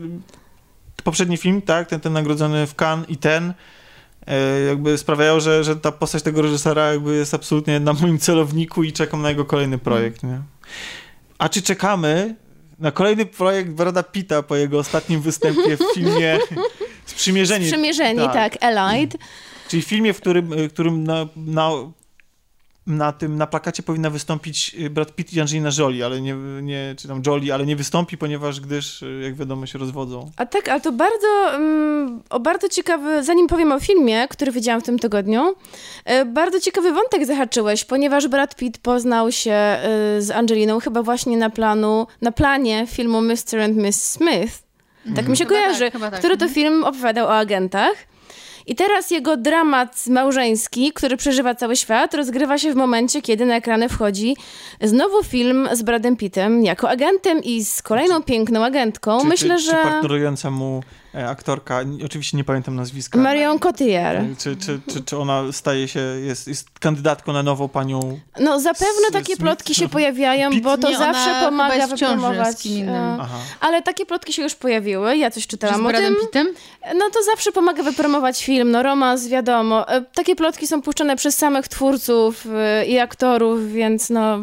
[1.06, 3.54] poprzedni film, tak, ten, ten nagrodzony w Cannes i ten,
[4.26, 8.82] e, jakby sprawiają, że, że ta postać tego reżysera jakby jest absolutnie na moim celowniku
[8.82, 10.40] i czekam na jego kolejny projekt, nie?
[11.38, 12.34] A czy czekamy
[12.78, 16.38] na kolejny projekt Brada Pitta po jego ostatnim występie w filmie
[17.06, 17.66] Sprzymierzenie?
[17.70, 19.16] Sprzymierzeni, tak, Allied.
[19.68, 21.70] Czyli w filmie, w którym, y, którym na, na,
[22.86, 26.94] na tym, na plakacie powinna wystąpić y, Brad Pitt i Angelina Jolie, ale nie, nie,
[26.98, 30.30] czy tam Jolie, ale nie wystąpi, ponieważ gdyż, y, jak wiadomo, się rozwodzą.
[30.36, 34.80] A tak, ale to bardzo, mm, o bardzo ciekawy, zanim powiem o filmie, który widziałam
[34.80, 35.54] w tym tygodniu,
[36.04, 39.78] e, bardzo ciekawy wątek zahaczyłeś, ponieważ Brad Pitt poznał się e,
[40.18, 43.60] z Angeliną chyba właśnie na planu, na planie filmu Mr.
[43.64, 44.66] and Miss Smith.
[45.14, 46.18] Tak mi się Chyba kojarzy, tak, tak.
[46.18, 47.92] który to film opowiadał o agentach.
[48.66, 53.56] I teraz jego dramat małżeński, który przeżywa cały świat, rozgrywa się w momencie, kiedy na
[53.56, 54.36] ekrany wchodzi
[54.82, 59.20] znowu film z Bradem Pittem jako agentem i z kolejną piękną agentką.
[59.20, 60.82] Czy, Myślę, czy, że Czy partnerująca mu
[61.24, 63.18] aktorka, n- oczywiście nie pamiętam nazwiska.
[63.18, 64.18] Marion Cotillard.
[64.18, 68.20] E, Czy, czy, czy, czy ona staje się, jest, jest kandydatką na nową panią...
[68.40, 69.40] No zapewne S- takie Smith?
[69.40, 70.62] plotki się pojawiają, Pitt?
[70.64, 72.66] bo to Nie, zawsze pomaga wypromować.
[72.88, 73.18] e.
[73.60, 76.16] Ale takie plotki się już pojawiły, ja coś Czy z czytałam o tym.
[76.20, 76.46] Pittem?
[76.94, 79.88] No to zawsze pomaga wypromować film, no romans, wiadomo.
[79.88, 84.38] E, Takie plotki są puszczane przez samych twórców e, i aktorów, więc no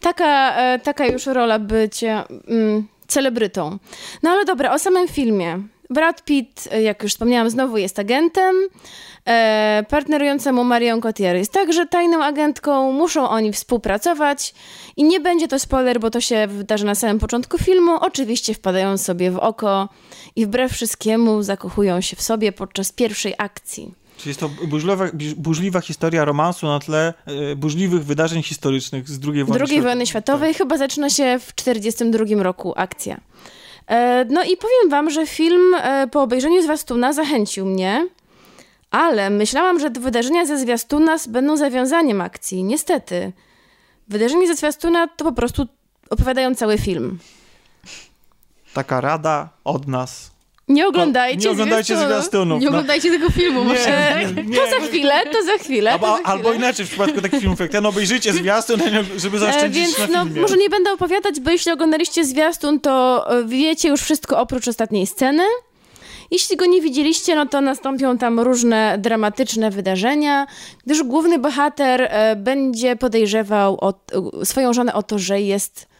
[0.00, 3.78] taka, e, taka już rola bycia mm, celebrytą.
[4.22, 5.62] No ale dobra, o samym filmie.
[5.92, 8.56] Brad Pitt, e, jak już wspomniałam, znowu jest agentem.
[9.28, 12.92] E, partnerująca mu Marion Cotillard jest także tajną agentką.
[12.92, 14.54] Muszą oni współpracować.
[14.96, 17.96] I nie będzie to spoiler, bo to się wydarzy na samym początku filmu.
[18.00, 19.88] Oczywiście wpadają sobie w oko
[20.36, 23.94] i wbrew wszystkiemu zakochują się w sobie podczas pierwszej akcji.
[24.16, 29.44] Czyli jest to burzliwa, burzliwa historia romansu na tle e, burzliwych wydarzeń historycznych z II
[29.44, 33.20] wojny II wojny światowej chyba zaczyna się w 1942 roku akcja.
[33.92, 38.08] E, No i powiem wam, że film e, po obejrzeniu zwiastuna zachęcił mnie,
[38.90, 42.64] ale myślałam, że wydarzenia ze zwiastuna będą zawiązaniem akcji.
[42.64, 43.32] Niestety.
[44.08, 45.66] Wydarzenia ze zwiastuna to po prostu
[46.10, 47.18] opowiadają cały film.
[48.74, 50.31] Taka rada od nas.
[50.72, 52.60] Nie oglądajcie Nie oglądajcie zwiastunów.
[52.60, 52.70] Nie no.
[52.70, 53.64] oglądajcie tego filmu.
[53.64, 53.86] może.
[53.86, 54.56] Nie, E, nie, nie.
[54.56, 55.92] To za chwilę, to za chwilę.
[55.92, 56.56] Albo, to za albo chwilę.
[56.56, 58.80] inaczej w przypadku takich filmów jak ten, obejrzyjcie zwiastun,
[59.16, 60.40] żeby E, zaoszczędzić więc na no, filmie.
[60.40, 65.06] może nie będę opowiadać, bo jeśli oglądaliście zwiastun, to e, wiecie już wszystko oprócz ostatniej
[65.06, 65.42] sceny.
[66.30, 70.46] Jeśli go nie widzieliście, no to nastąpią tam różne dramatyczne wydarzenia,
[70.86, 73.94] gdyż główny bohater e, będzie podejrzewał o,
[74.40, 75.91] e, swoją żonę o to, że jest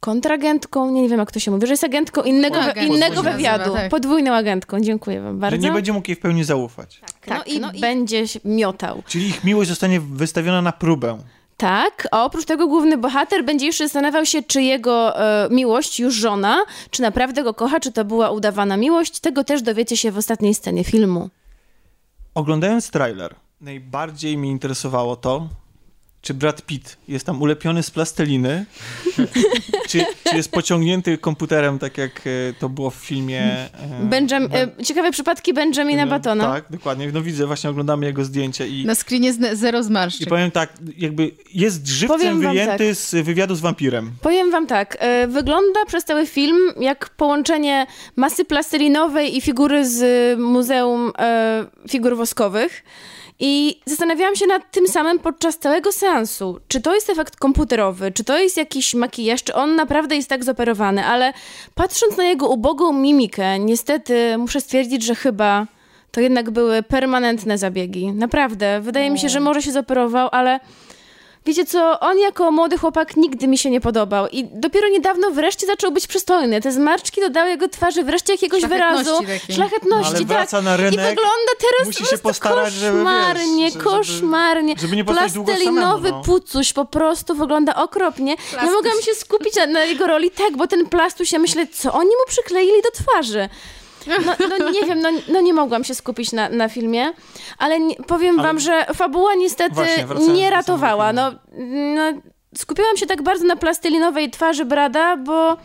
[0.00, 3.10] kontragentką, nie, nie wiem jak to się mówi, że jest agentką innego, No, innego się
[3.22, 3.72] nazywa, wywiadu.
[3.74, 3.88] tak.
[3.90, 5.66] Podwójną agentką, dziękuję wam Że bardzo.
[5.66, 7.00] nie będzie mógł jej w pełni zaufać.
[7.26, 9.02] Tak, no, i będzie się miotał.
[9.06, 11.18] Czyli ich miłość zostanie wystawiona na próbę.
[11.56, 16.14] Tak, a oprócz tego główny bohater będzie jeszcze zastanawiał się, czy jego e, miłość, już
[16.14, 16.58] żona,
[16.90, 19.20] czy naprawdę go kocha, czy to była udawana miłość.
[19.20, 21.30] Tego też dowiecie się w ostatniej scenie filmu.
[22.34, 25.48] Oglądając trailer, najbardziej mnie interesowało to,
[26.28, 28.64] czy Brad Pitt jest tam ulepiony z plasteliny,
[29.88, 33.40] czy, czy jest pociągnięty komputerem, tak jak e, to było w filmie...
[33.40, 33.68] e,
[34.02, 36.44] Benjam, Ben- e, ciekawe przypadki Benjamina Batona.
[36.52, 37.10] Tak, dokładnie.
[37.12, 40.28] No widzę, właśnie oglądamy jego zdjęcie i, Na screenie zne- zero i zmarszczek.
[40.28, 42.96] powiem tak, jakby jest żywcem wyjęty tak.
[42.96, 44.10] z wywiadu z wampirem.
[44.22, 44.98] Powiem wam tak,
[45.28, 51.12] wygląda przez cały film jak połączenie masy plastelinowej i figury z Muzeum
[51.90, 52.82] Figur Woskowych.
[53.40, 56.60] I zastanawiałam się nad tym samym podczas całego seansu.
[56.68, 60.44] Czy to jest efekt komputerowy, czy to jest jakiś makijaż, czy on naprawdę jest tak
[60.44, 61.32] zoperowany, ale
[61.74, 65.66] patrząc na jego ubogą mimikę, niestety muszę stwierdzić, że chyba
[66.10, 68.12] to jednak były permanentne zabiegi.
[68.12, 68.80] Naprawdę.
[68.80, 70.60] Wydaje mi się, że może się zoperował, ale
[71.48, 75.66] Wiecie co, on jako młody chłopak nigdy mi się nie podobał i dopiero niedawno wreszcie
[75.66, 76.60] zaczął być przystojny.
[76.60, 79.56] Te zmarszczki dodały jego twarzy wreszcie jakiegoś wyrazu, takiej.
[79.56, 80.26] szlachetności, Ale tak.
[80.28, 84.74] wraca na I rynek, wygląda teraz musi się postarać, żeby, wiesz, koszmarnie, żeby- koszmarnie.
[84.80, 85.64] żeby nie Plastelinowy
[86.08, 86.22] samemu, no.
[86.24, 88.36] pucuś po prostu wygląda okropnie.
[88.64, 91.92] Nie mogłam się skupić na, na jego roli tak, bo ten plastuś, ja myślę, co
[91.92, 93.48] oni mu przykleili do twarzy.
[94.26, 97.12] No, no nie wiem, no, no nie mogłam się skupić na, na filmie,
[97.58, 101.12] ale nie, powiem Ale- wam, że fabuła niestety Właśnie, nie ratowała.
[101.12, 101.32] No,
[101.94, 102.02] no,
[102.56, 105.56] skupiłam się tak bardzo na plastelinowej twarzy Brada, bo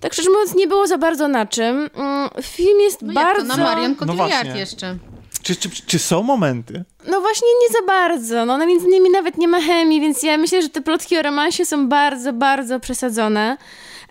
[0.00, 1.90] tak szczerze mówiąc nie było za bardzo na czym.
[1.94, 3.42] Mm, Film jest No bardzo...
[3.42, 4.60] jak to na Marion No Cotillard właśnie.
[4.60, 4.96] jeszcze.
[5.42, 6.84] Czy, czy, czy są momenty?
[7.08, 8.44] No właśnie nie za bardzo.
[8.44, 11.22] No, no między nimi nawet nie ma chemii, więc ja myślę, że te plotki o
[11.22, 13.56] romansie są bardzo, bardzo przesadzone.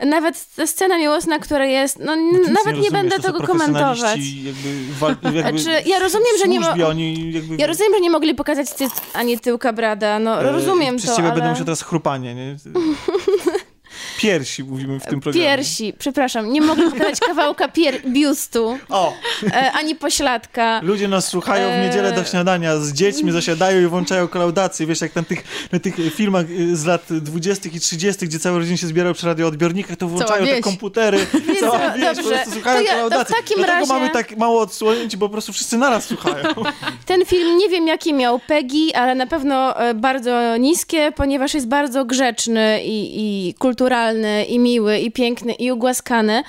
[0.06, 3.20] Nawet ta scena miłosna, która jest, no n- Bo ty nic nawet nie, rozumiesz, będę
[3.20, 4.20] tego komentować.
[4.44, 8.36] Jakby, jakby Znaczy, ja rozumiem, że nie mo- oni jakby, Ja rozumiem, że nie mogli
[8.36, 11.36] pokazać cyc ani tyłka Brada, no e, rozumiem Przez to, ciebie ale...
[11.36, 12.56] będę musiał teraz chrupanie, nie?
[14.22, 15.48] Piersi mówimy w tym programie.
[15.48, 19.14] Piersi, przepraszam, nie mogli pokazać kawałka pier- biustu, O,
[19.54, 20.80] e, ani pośladka.
[20.84, 22.28] ludzie nas słuchają w niedzielę do Eee.
[22.28, 26.76] śniadania, z dziećmi zasiadają i włączają klaudację, wiesz, jak na tych, na tych filmach y,
[26.76, 30.62] z lat 20 i 30, gdzie całe rodziny się zbierają przy radioodbiornikach, to włączają te
[30.62, 31.18] komputery,
[31.60, 32.32] cała co, wieś, po dobrze.
[32.32, 33.36] prostu słuchają To ja- to w klaudacji.
[33.36, 36.46] takim Dlatego razie- mamy tak mało odsłonięć, bo po prostu wszyscy naraz słuchają.
[37.06, 41.68] Ten film nie wiem jaki miał PEGI, ale na pewno e, bardzo niskie, ponieważ jest
[41.68, 44.09] bardzo grzeczny i, i kulturalny,
[44.48, 46.44] i miły, i piękny, i ugłaskany.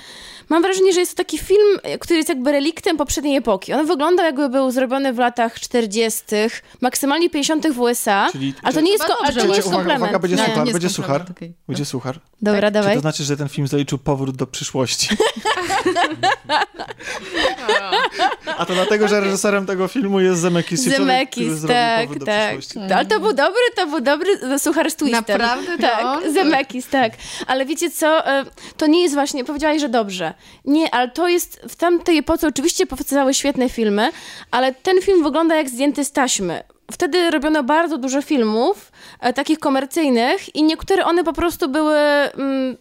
[0.51, 3.73] Mam wrażenie, że jest to taki film, który jest jakby reliktem poprzedniej epoki.
[3.73, 6.23] On wygląda jakby był zrobiony w latach 40.,
[6.81, 7.67] maksymalnie 50.
[7.73, 10.03] w USA, Czyli- ale to nie jest, ko- ale to nie jest uwaga, komplement.
[10.03, 10.45] uwaga, będzie nie.
[10.45, 11.25] suchar, nie będzie suchar.
[11.67, 12.19] Będzie suchar.
[12.41, 12.95] Dobra, Czy dawaj.
[12.95, 15.09] to znaczy, że ten film zaliczył powrót do przyszłości?
[18.57, 20.79] A to dlatego, że reżyserem tego filmu jest Zemeckis.
[20.81, 22.55] zrobił tak, tak.
[22.95, 25.21] Ale to był dobry, to był dobry no, suchar z twistem.
[25.21, 25.77] Naprawdę?
[25.77, 26.31] Tak, No.
[26.33, 27.13] Zemekis, tak.
[27.47, 28.45] Ale wiecie co, e,
[28.77, 30.33] to nie jest właśnie, powiedziałaś, że dobrze.
[30.65, 34.11] Nie, ale to jest, w tamtej epoce oczywiście powstawały świetne filmy,
[34.51, 36.63] ale ten film wygląda jak zdjęty z taśmy.
[36.91, 41.97] Wtedy robiono bardzo dużo filmów, e, takich komercyjnych i niektóre one po prostu były...
[41.97, 42.77] Mm,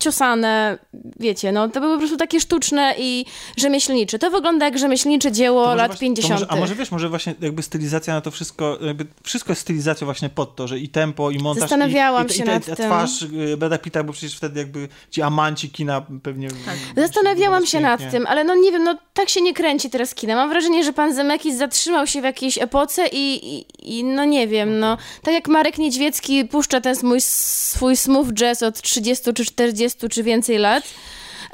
[0.00, 0.78] ciosane,
[1.20, 3.26] wiecie, no to były po prostu takie sztuczne i
[3.56, 4.18] rzemieślnicze.
[4.18, 6.40] To wygląda jak rzemieślnicze dzieło lat właśnie- to 50.
[6.40, 10.04] Może, a może wiesz, może właśnie jakby stylizacja na to wszystko, jakby wszystko jest stylizacją
[10.04, 12.76] właśnie pod to, że i tempo, i montaż, Zastanawiałam i, i, się i, nad ta
[12.76, 12.86] tym.
[12.86, 16.48] twarz y, Brada Pitta, bo przecież wtedy jakby ci amanci kina pewnie...
[16.96, 20.34] Zastanawiałam się nad tym, ale no nie wiem, no tak się nie kręci teraz kina.
[20.36, 23.66] Mam wrażenie, że pan Zemekis zatrzymał się w jakiejś epoce i, i,
[23.98, 24.98] i no nie wiem, no.
[25.22, 30.22] Tak jak Marek Niedźwiecki puszcza ten mój, swój smooth jazz od 30 czy 40 czy
[30.22, 30.84] więcej lat.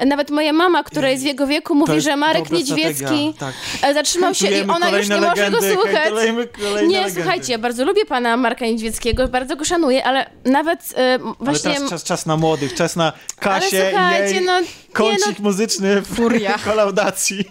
[0.05, 3.53] Nawet moja mama, która jest w jego wieku, mówi, że Marek Niedźwiecki Tak.
[3.93, 5.91] zatrzymał się i ona już nie może go słuchać.
[5.95, 7.21] hejtujemy kolejne Nie, legendy.
[7.21, 11.73] słuchajcie, ja bardzo lubię pana Marka Niedźwieckiego, bardzo go szanuję, ale nawet e, Ale właśnie...
[11.73, 14.53] teraz czas, czas na młodych, czas na Kasię ale i jej no,
[14.93, 16.57] kącik no muzyczny w Furia.
[16.65, 17.45] kolaudacji.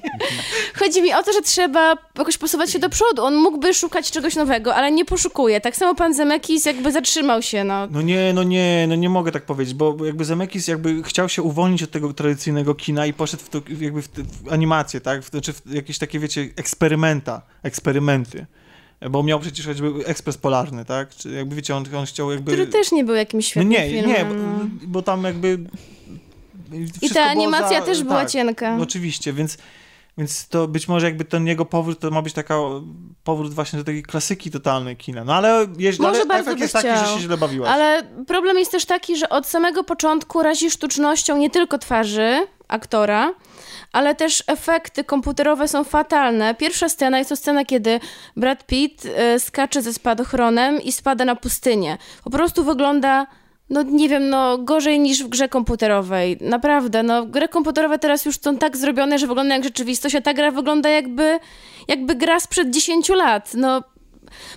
[0.78, 3.24] Chodzi mi o to, że trzeba jakoś posuwać się do przodu.
[3.24, 5.60] On mógłby szukać czegoś nowego, ale nie poszukuje.
[5.60, 7.86] Tak samo pan Zemekis jakby zatrzymał się, no.
[7.90, 11.42] No nie, no nie, no nie mogę tak powiedzieć, bo jakby Zemeckis jakby chciał się
[11.42, 15.22] uwolnić od tego tradycyjnego kina i poszedł w to, jakby w, w animację, tak?
[15.22, 18.46] W, znaczy w jakieś takie, wiecie, eksperymenta, eksperymenty.
[19.10, 21.14] Bo miał przecież choćby ekspres polarny, tak?
[21.14, 22.52] Czy jakby wiecie, on, on chciał jakby...
[22.52, 24.10] Który też nie był jakimś no świetnym nie, filmem.
[24.10, 24.68] nie, bo, no.
[24.82, 25.58] bo tam jakby...
[27.02, 28.78] I ta animacja za- też była tak, cienka.
[28.80, 29.58] Oczywiście, więc
[30.18, 32.54] Więc to być może jakby ten jego powrót to ma być taka
[33.24, 35.24] powrót właśnie do takiej klasyki totalnej kina.
[35.24, 35.66] No ale,
[35.98, 37.14] Może ale efekt jest taki, że chciał.
[37.16, 37.70] się źle bawiłaś.
[37.70, 43.34] Ale problem jest też taki, że od samego początku razi sztucznością nie tylko twarzy aktora,
[43.92, 46.54] ale też efekty komputerowe są fatalne.
[46.54, 48.00] Pierwsza scena jest to scena, kiedy
[48.36, 51.98] Brad Pitt e, skacze ze spadochronem i spada na pustynię.
[52.24, 53.26] Po prostu wygląda,
[53.70, 56.38] no nie wiem, no gorzej niż w grze komputerowej.
[56.40, 60.34] Naprawdę, no gry komputerowe teraz już są tak zrobione, że wygląda jak rzeczywistość, a ta
[60.34, 61.38] gra wygląda jakby,
[61.88, 63.54] jakby gra sprzed 10 lat.
[63.54, 63.82] No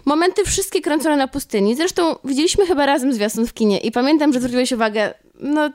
[0.05, 1.76] Momenty wszystkie kręcone na pustyni.
[1.76, 5.70] Zresztą widzieliśmy chyba razem zwiastun w kinie i pamiętam, że zwróciłeś uwagę, no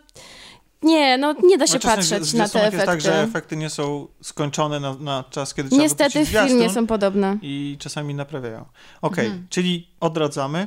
[0.82, 2.76] nie, no nie da się No, patrzeć na te efekty.
[2.76, 6.70] jest tak, że efekty nie są skończone na, na czas, kiedy trzeba Niestety w filmie
[6.70, 7.38] są podobne.
[7.42, 8.64] I czasami naprawiają.
[9.02, 9.46] Okej, Mhm.
[9.50, 10.66] czyli odradzamy.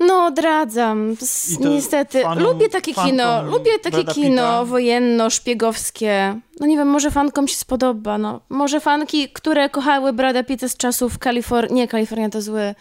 [0.00, 1.10] No, odradzam.
[1.22, 2.22] S- Niestety.
[2.22, 3.42] fanom- lubię takie fankom kino.
[3.42, 4.64] Lubię takie Brada kino Pitta.
[4.64, 6.40] wojenno-szpiegowskie.
[6.60, 8.18] No nie wiem, może fankom się spodoba.
[8.18, 8.40] No.
[8.48, 11.74] Może fanki, które kochały Brada Pitta z czasów Kalifornii.
[11.76, 12.74] Nie, Kalifornia to zły.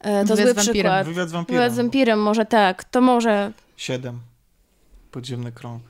[0.00, 1.06] e, To Wywiad zły przykład.
[1.06, 1.60] Wywiad z wampirem.
[1.62, 2.84] Wywiad z wampirem, może tak.
[2.84, 3.52] To może.
[3.76, 4.18] Siedem.
[5.10, 5.82] Podziemny krąg.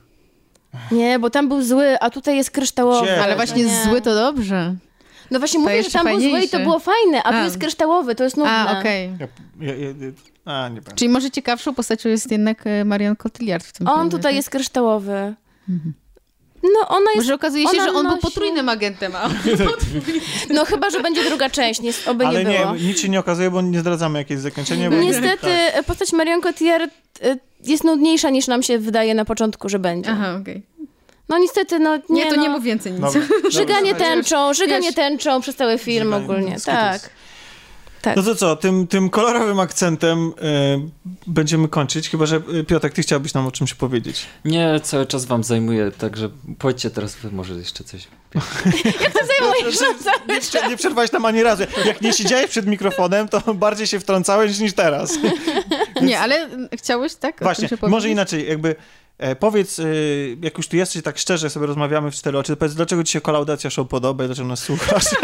[0.91, 3.21] Nie, bo tam był zły, a tutaj jest kryształowy.
[3.21, 3.83] Ale właśnie nie.
[3.83, 4.75] zły to dobrze.
[5.31, 7.43] No właśnie mówię, że tam był zły i to było fajne, a tu A.
[7.43, 8.51] jest kryształowy, to jest nudne.
[8.51, 9.11] A, okej.
[9.19, 9.27] Ja,
[9.67, 9.93] ja, ja,
[10.45, 10.81] a, nie.
[10.95, 14.35] Czyli może ciekawszą postacią jest jednak e, Marion Cotillard w tym On filmie, tutaj tak?
[14.35, 15.33] jest kryształowy.
[16.63, 19.29] No ona jest, Może okazuje się, że on był nosi- potrójnym agentem, a
[20.53, 22.75] no chyba, że będzie druga część, nie, oby Ale nie było.
[22.75, 24.89] nic się nie okazuje, bo nie zdradzamy jakieś zakończenie.
[24.89, 25.85] Bo Niestety Tak.
[25.85, 26.91] postać Marion Cotillard
[27.25, 30.09] y, jest nudniejsza niż nam się wydaje na początku, że będzie.
[30.11, 30.63] Aha, okej.
[31.29, 33.01] No niestety, no nie, Nie, to no, nie mów więcej nic.
[33.01, 33.21] Dobra.
[33.49, 37.09] Żyganie Dobra, tęczą, żyganie tęczą przez cały film ogólnie, tak.
[38.01, 38.15] Tak.
[38.15, 40.31] No to co, tym, tym kolorowym akcentem y,
[41.27, 44.25] będziemy kończyć, chyba że y, Piotrek, ty chciałbyś nam o czymś powiedzieć.
[44.45, 46.29] Nie, cały czas wam zajmuję, także
[46.59, 48.07] powiedzcie teraz wy może jeszcze coś.
[49.39, 51.63] Zajmujesz się cały Nie, prze- nie przerwałeś tam ani razu.
[51.85, 55.17] Jak nie siedziałeś przed mikrofonem, to bardziej się wtrącałeś niż teraz.
[56.01, 57.35] Nie, ale mm, chciałeś, tak?
[57.41, 58.75] Właśnie, się może inaczej, jakby
[59.17, 59.83] e, powiedz, e,
[60.41, 63.13] jak już tu jesteś, tak szczerze sobie rozmawiamy w cztery oczy, to powiedz, dlaczego ci
[63.13, 65.05] się kolaudacja show podoba i dlaczego nas słuchasz?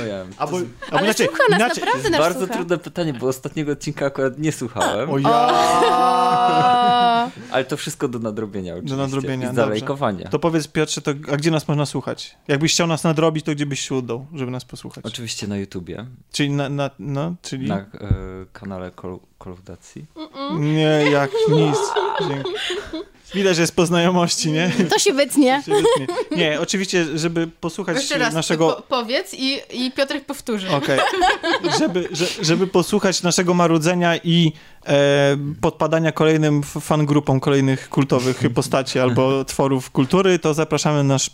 [0.00, 0.24] O ja.
[0.24, 1.84] To Albo, jest albo Ale inaczej, słucha nas inaczej.
[1.84, 2.54] naprawdę nas bardzo słucha.
[2.54, 5.30] trudne pytanie, bo ostatniego odcinka akurat nie słuchałem, O ja.
[7.50, 8.96] Ale to wszystko do nadrobienia oczywiście.
[8.96, 9.62] nadrobienia, I dobrze.
[9.62, 10.28] zalajkowania.
[10.28, 12.36] To powiedz Piotrze, to, a gdzie nas można słuchać?
[12.48, 15.04] Jakbyś chciał nas nadrobić, to gdzie byś się udał, żeby nas posłuchać?
[15.04, 17.68] Oczywiście na YouTubie, Czyli na, na no, czyli...
[17.68, 17.86] na e,
[18.52, 20.04] kanale Kol- Kolaudacji.
[20.58, 21.76] Nie, jak nic.
[22.28, 22.50] Dzięki.
[23.34, 24.70] Widać, że jest po znajomości, nie?
[24.90, 25.62] to się wytnie.
[25.66, 26.14] Się wytnie.
[26.36, 28.72] Nie, oczywiście, żeby posłuchać Jeszcze raz naszego...
[28.72, 30.70] po, powiedz i, i Piotrek powtórzy.
[30.70, 31.00] Okej.
[31.78, 34.52] Żeby, że, żeby posłuchać naszego marudzenia i
[34.86, 41.30] e, podpadania kolejnym fangrupom kolejnych kultowych postaci albo tworów kultury, to zapraszamy na nasz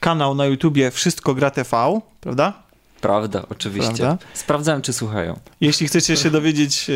[0.00, 2.61] kanał na YouTubie Wszystko Gra TV, prawda?
[3.02, 3.94] Prawda, oczywiście.
[3.96, 4.18] Prawda?
[4.34, 5.38] Sprawdzałem, czy słuchają.
[5.60, 6.92] Jeśli chcecie się dowiedzieć, e,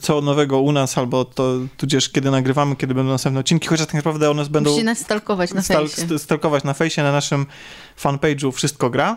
[0.00, 3.94] co nowego u nas, albo to tudzież kiedy nagrywamy, kiedy będą następne odcinki, chociaż tak
[3.94, 6.02] naprawdę one będą Musicie nas stalkować na stal- fejsie.
[6.02, 7.46] st- stalkować na fejsie, na naszym
[8.02, 9.16] fanpage'u Wszystko Gra.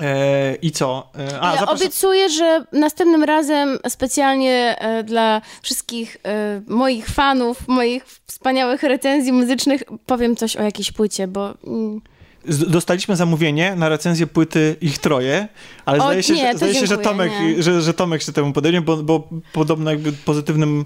[0.00, 1.08] E, I co?
[1.18, 1.76] E, a, Ja zapraszam...
[1.76, 6.16] obiecuję, że następnym razem specjalnie dla wszystkich
[6.66, 12.00] moich fanów, moich wspaniałych recenzji muzycznych powiem coś o jakiejś płycie, bo mm,
[12.48, 15.48] Dostaliśmy zamówienie na recenzję płyty Ich Troje,
[15.84, 18.32] ale O, zdaje się, nie, że, zdaje się że, dziękuję, Tomek, że, że Tomek się
[18.32, 20.84] temu podejmie, bo, bo podobno jakby pozytywnym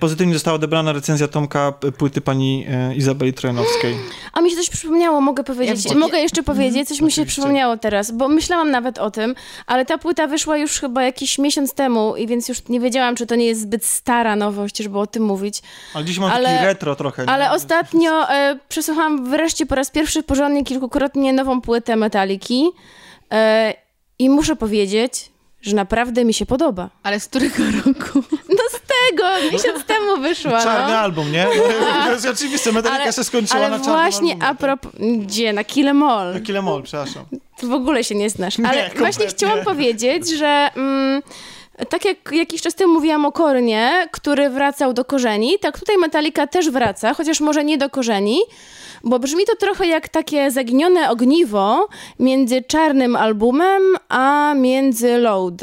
[0.00, 3.96] pozytywnie została odebrana recenzja Tomka płyty pani e, Izabeli Trojanowskiej.
[4.32, 5.84] A mi się coś przypomniało, mogę powiedzieć.
[5.84, 9.34] Ja- mogę jeszcze powiedzieć, coś mi się przypomniało teraz, bo myślałam nawet o tym,
[9.66, 13.26] ale ta płyta wyszła już chyba jakiś miesiąc temu i więc już nie wiedziałam, czy
[13.26, 15.62] to nie jest zbyt stara nowość, żeby o tym mówić.
[15.94, 17.22] Ale dziś mam Ale- taki retro trochę.
[17.26, 17.30] nie?
[17.32, 22.70] Ale ostatnio e, przesłuchałam wreszcie po raz pierwszy porządnie kilkukrotnie nową płytę Metaliki
[23.32, 23.74] e,
[24.18, 25.31] i muszę powiedzieć,
[25.62, 26.90] że naprawdę mi się podoba.
[27.02, 28.22] Ale z którego roku?
[28.48, 30.98] No z tego, miesiąc temu wyszła, Czarny no.
[30.98, 31.46] album, nie?
[32.04, 34.46] To jest oczywiste, Metallica się skończyła Ale na czarnym właśnie albumie.
[34.48, 34.92] a propos...
[35.18, 35.52] Gdzie?
[35.52, 36.34] Na Kill Em All.
[36.34, 37.24] Na Kilemol, przepraszam.
[37.56, 38.58] Ty w ogóle się nie znasz.
[38.58, 41.22] Nie, Ale właśnie chciałam powiedzieć, że mm,
[41.88, 46.46] tak jak jakiś czas temu mówiłam o Kornie, który wracał do korzeni, tak tutaj Metallica
[46.46, 48.40] też wraca, chociaż może nie do korzeni,
[49.04, 51.88] bo brzmi to trochę jak takie zaginione ogniwo
[52.18, 55.54] między czarnym albumem, a między Load.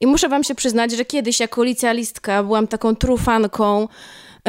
[0.00, 3.88] I muszę wam się przyznać, że kiedyś jako licealistka byłam taką trufanką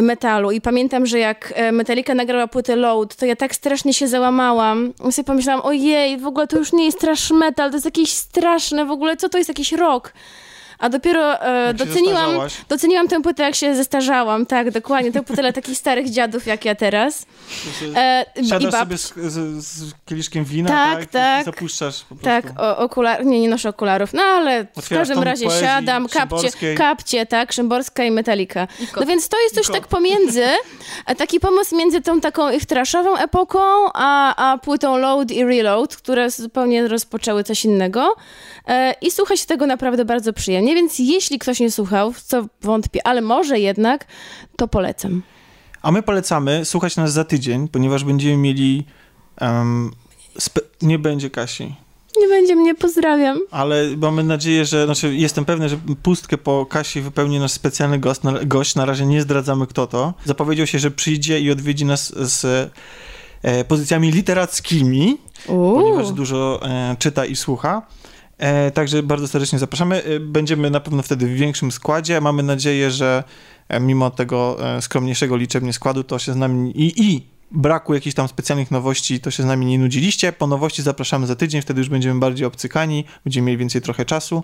[0.02, 4.08] metalu i pamiętam, że jak e, Metallica nagrała płytę Load, to ja tak strasznie się
[4.08, 4.94] załamałam.
[5.10, 8.12] I sobie pomyślałam, ojej, w ogóle to już nie jest trash metal, to jest jakieś
[8.14, 10.14] straszne, w ogóle co to jest jakiś rock?
[10.80, 12.32] A dopiero e, doceniłam,
[12.70, 16.66] doceniłam tę płytę, jak się zestarzałam, tak, dokładnie, tę płytę dla takich starych dziadów jak
[16.66, 17.26] ja teraz.
[17.96, 21.10] E, I Siadasz sobie z, z, z kieliszkiem wina, Tak, tak?
[21.10, 21.42] tak.
[21.42, 22.26] I zapuszczasz po prostu.
[22.26, 23.26] Tak, o, okular...
[23.26, 28.12] nie, nie noszę okularów, no ale w każdym razie siadam, kapcie, kapcie, tak, Szymborska i
[28.48, 28.70] kot.
[29.00, 30.46] No więc to jest coś tak pomiędzy,
[31.18, 33.60] taki pomost między tą taką ich traszową epoką,
[33.94, 38.16] a, a płytą Load i Reload, które zupełnie rozpoczęły coś innego.
[38.68, 43.08] E, I słucha się tego naprawdę bardzo przyjemnie, więc jeśli ktoś nie słuchał, co wątpię,
[43.08, 44.06] ale może jednak,
[44.56, 45.22] to polecam.
[45.82, 48.86] A my polecamy słuchać nas za tydzień, ponieważ będziemy mieli...
[50.40, 51.76] spe- nie będzie Kasi.
[52.22, 53.40] Nie będzie mnie, pozdrawiam.
[53.52, 58.24] Ale mamy nadzieję, że, znaczy jestem pewny, że pustkę po Kasi wypełni nasz specjalny gość.
[58.24, 58.76] Na, gość.
[58.76, 60.14] na razie nie zdradzamy kto to.
[60.26, 62.72] Zapowiedział się, że przyjdzie i odwiedzi nas z
[63.44, 65.76] e, pozycjami literackimi, Uuu.
[65.82, 67.82] ponieważ dużo e, czyta i słucha.
[68.38, 70.04] E, także bardzo serdecznie zapraszamy.
[70.04, 72.22] E, będziemy na pewno wtedy w większym składzie.
[72.22, 73.24] Mamy nadzieję, że
[73.70, 78.16] e, mimo tego e, skromniejszego liczebnie składu, to się z nami i, i braku jakichś
[78.16, 80.34] tam specjalnych nowości, to się z nami nie nudziliście.
[80.34, 84.44] Po nowości zapraszamy za tydzień, wtedy już będziemy bardziej obcykani, będziemy mieli więcej trochę czasu.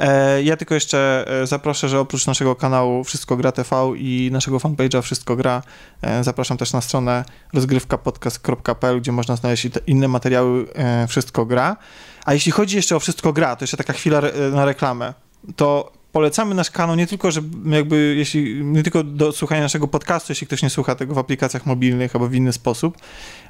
[0.00, 4.58] E, Ja tylko jeszcze e, zaproszę, że oprócz naszego kanału Wszystko Gra TV i naszego
[4.58, 5.62] fanpage'a Wszystko Gra,
[6.02, 10.66] e, zapraszam też na stronę rozgrywkapodcast.pl, gdzie można znaleźć inne materiały
[11.08, 11.76] Wszystko Gra.
[12.24, 14.22] A jeśli chodzi jeszcze o Wszystko Gra, to jeszcze taka chwila
[14.52, 15.14] na reklamę,
[15.56, 20.32] to polecamy nasz kanał nie tylko, że jakby, jeśli, nie tylko do słuchania naszego podcastu,
[20.32, 22.96] jeśli ktoś nie słucha tego w aplikacjach mobilnych albo w inny sposób,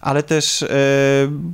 [0.00, 0.68] ale też e,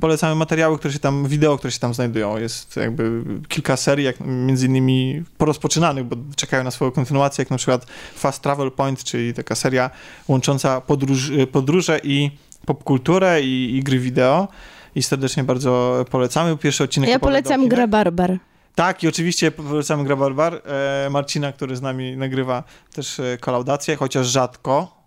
[0.01, 2.37] polecamy materiały, które się tam, wideo, które się tam znajdują.
[2.37, 7.57] Jest jakby kilka serii, jak między innymi porozpoczynanych, bo czekają na swoją kontynuację, jak na
[7.57, 7.85] przykład
[8.15, 9.89] Fast Travel Point, czyli taka seria
[10.27, 12.31] łącząca podróż, podróże i
[12.65, 14.47] popkulturę i, i gry wideo.
[14.95, 16.57] I serdecznie bardzo polecamy.
[16.57, 17.67] Pierwszy odcinek Ja polecam.
[17.67, 18.39] Gra Barbar.
[18.77, 20.61] Tak, i oczywiście polecamy Gra Barbar.
[20.65, 22.63] E, Marcina, który z nami nagrywa
[22.93, 24.97] też e, kolaudację, chociaż rzadko.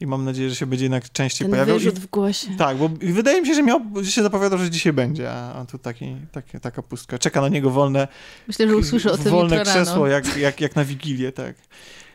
[0.00, 1.78] I mam nadzieję, że się będzie jednak częściej Ten pojawiał.
[1.78, 2.48] Wyrzut w głosie.
[2.58, 5.64] tak, bo wydaje mi się, że miał, że się zapowiadał, że dzisiaj będzie, a, a
[5.64, 7.18] tu taki, taki, taka pustka.
[7.18, 8.08] Czeka na niego wolne,
[8.48, 11.54] Myślę, że usłyszę o tym wolne krzesło, jak, jak, jak na Wigilię, tak.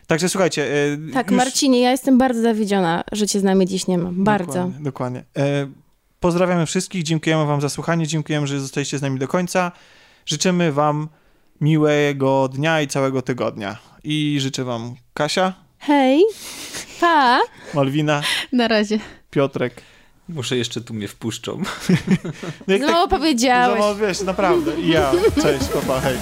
[0.08, 0.68] Także słuchajcie.
[0.74, 4.10] E, Tak, już- Marcinie, ja jestem bardzo zawiedziona, że cię z nami dziś nie ma.
[4.14, 4.54] Bardzo.
[4.54, 4.84] Dokładnie.
[4.84, 5.24] dokładnie.
[5.38, 5.68] E,
[6.20, 9.72] pozdrawiamy wszystkich, dziękujemy wam za słuchanie, dziękujemy, że zostaliście z nami do końca.
[10.26, 11.08] Życzymy wam
[11.62, 13.78] miłego dnia i całego tygodnia.
[14.04, 16.24] I życzę wam Kasia, Hej,
[17.00, 17.40] pa!
[17.74, 18.22] Malwina,
[18.52, 19.00] Na razie.
[19.32, 19.82] Piotrek.
[20.30, 21.62] Muszę jeszcze tu mnie wpuszczą.
[22.68, 23.74] No jak Znowu powiedziałeś.
[23.74, 24.82] Za mało, wiesz, naprawdę.
[24.82, 25.12] I ja.
[25.42, 26.18] Cześć, papa, hej.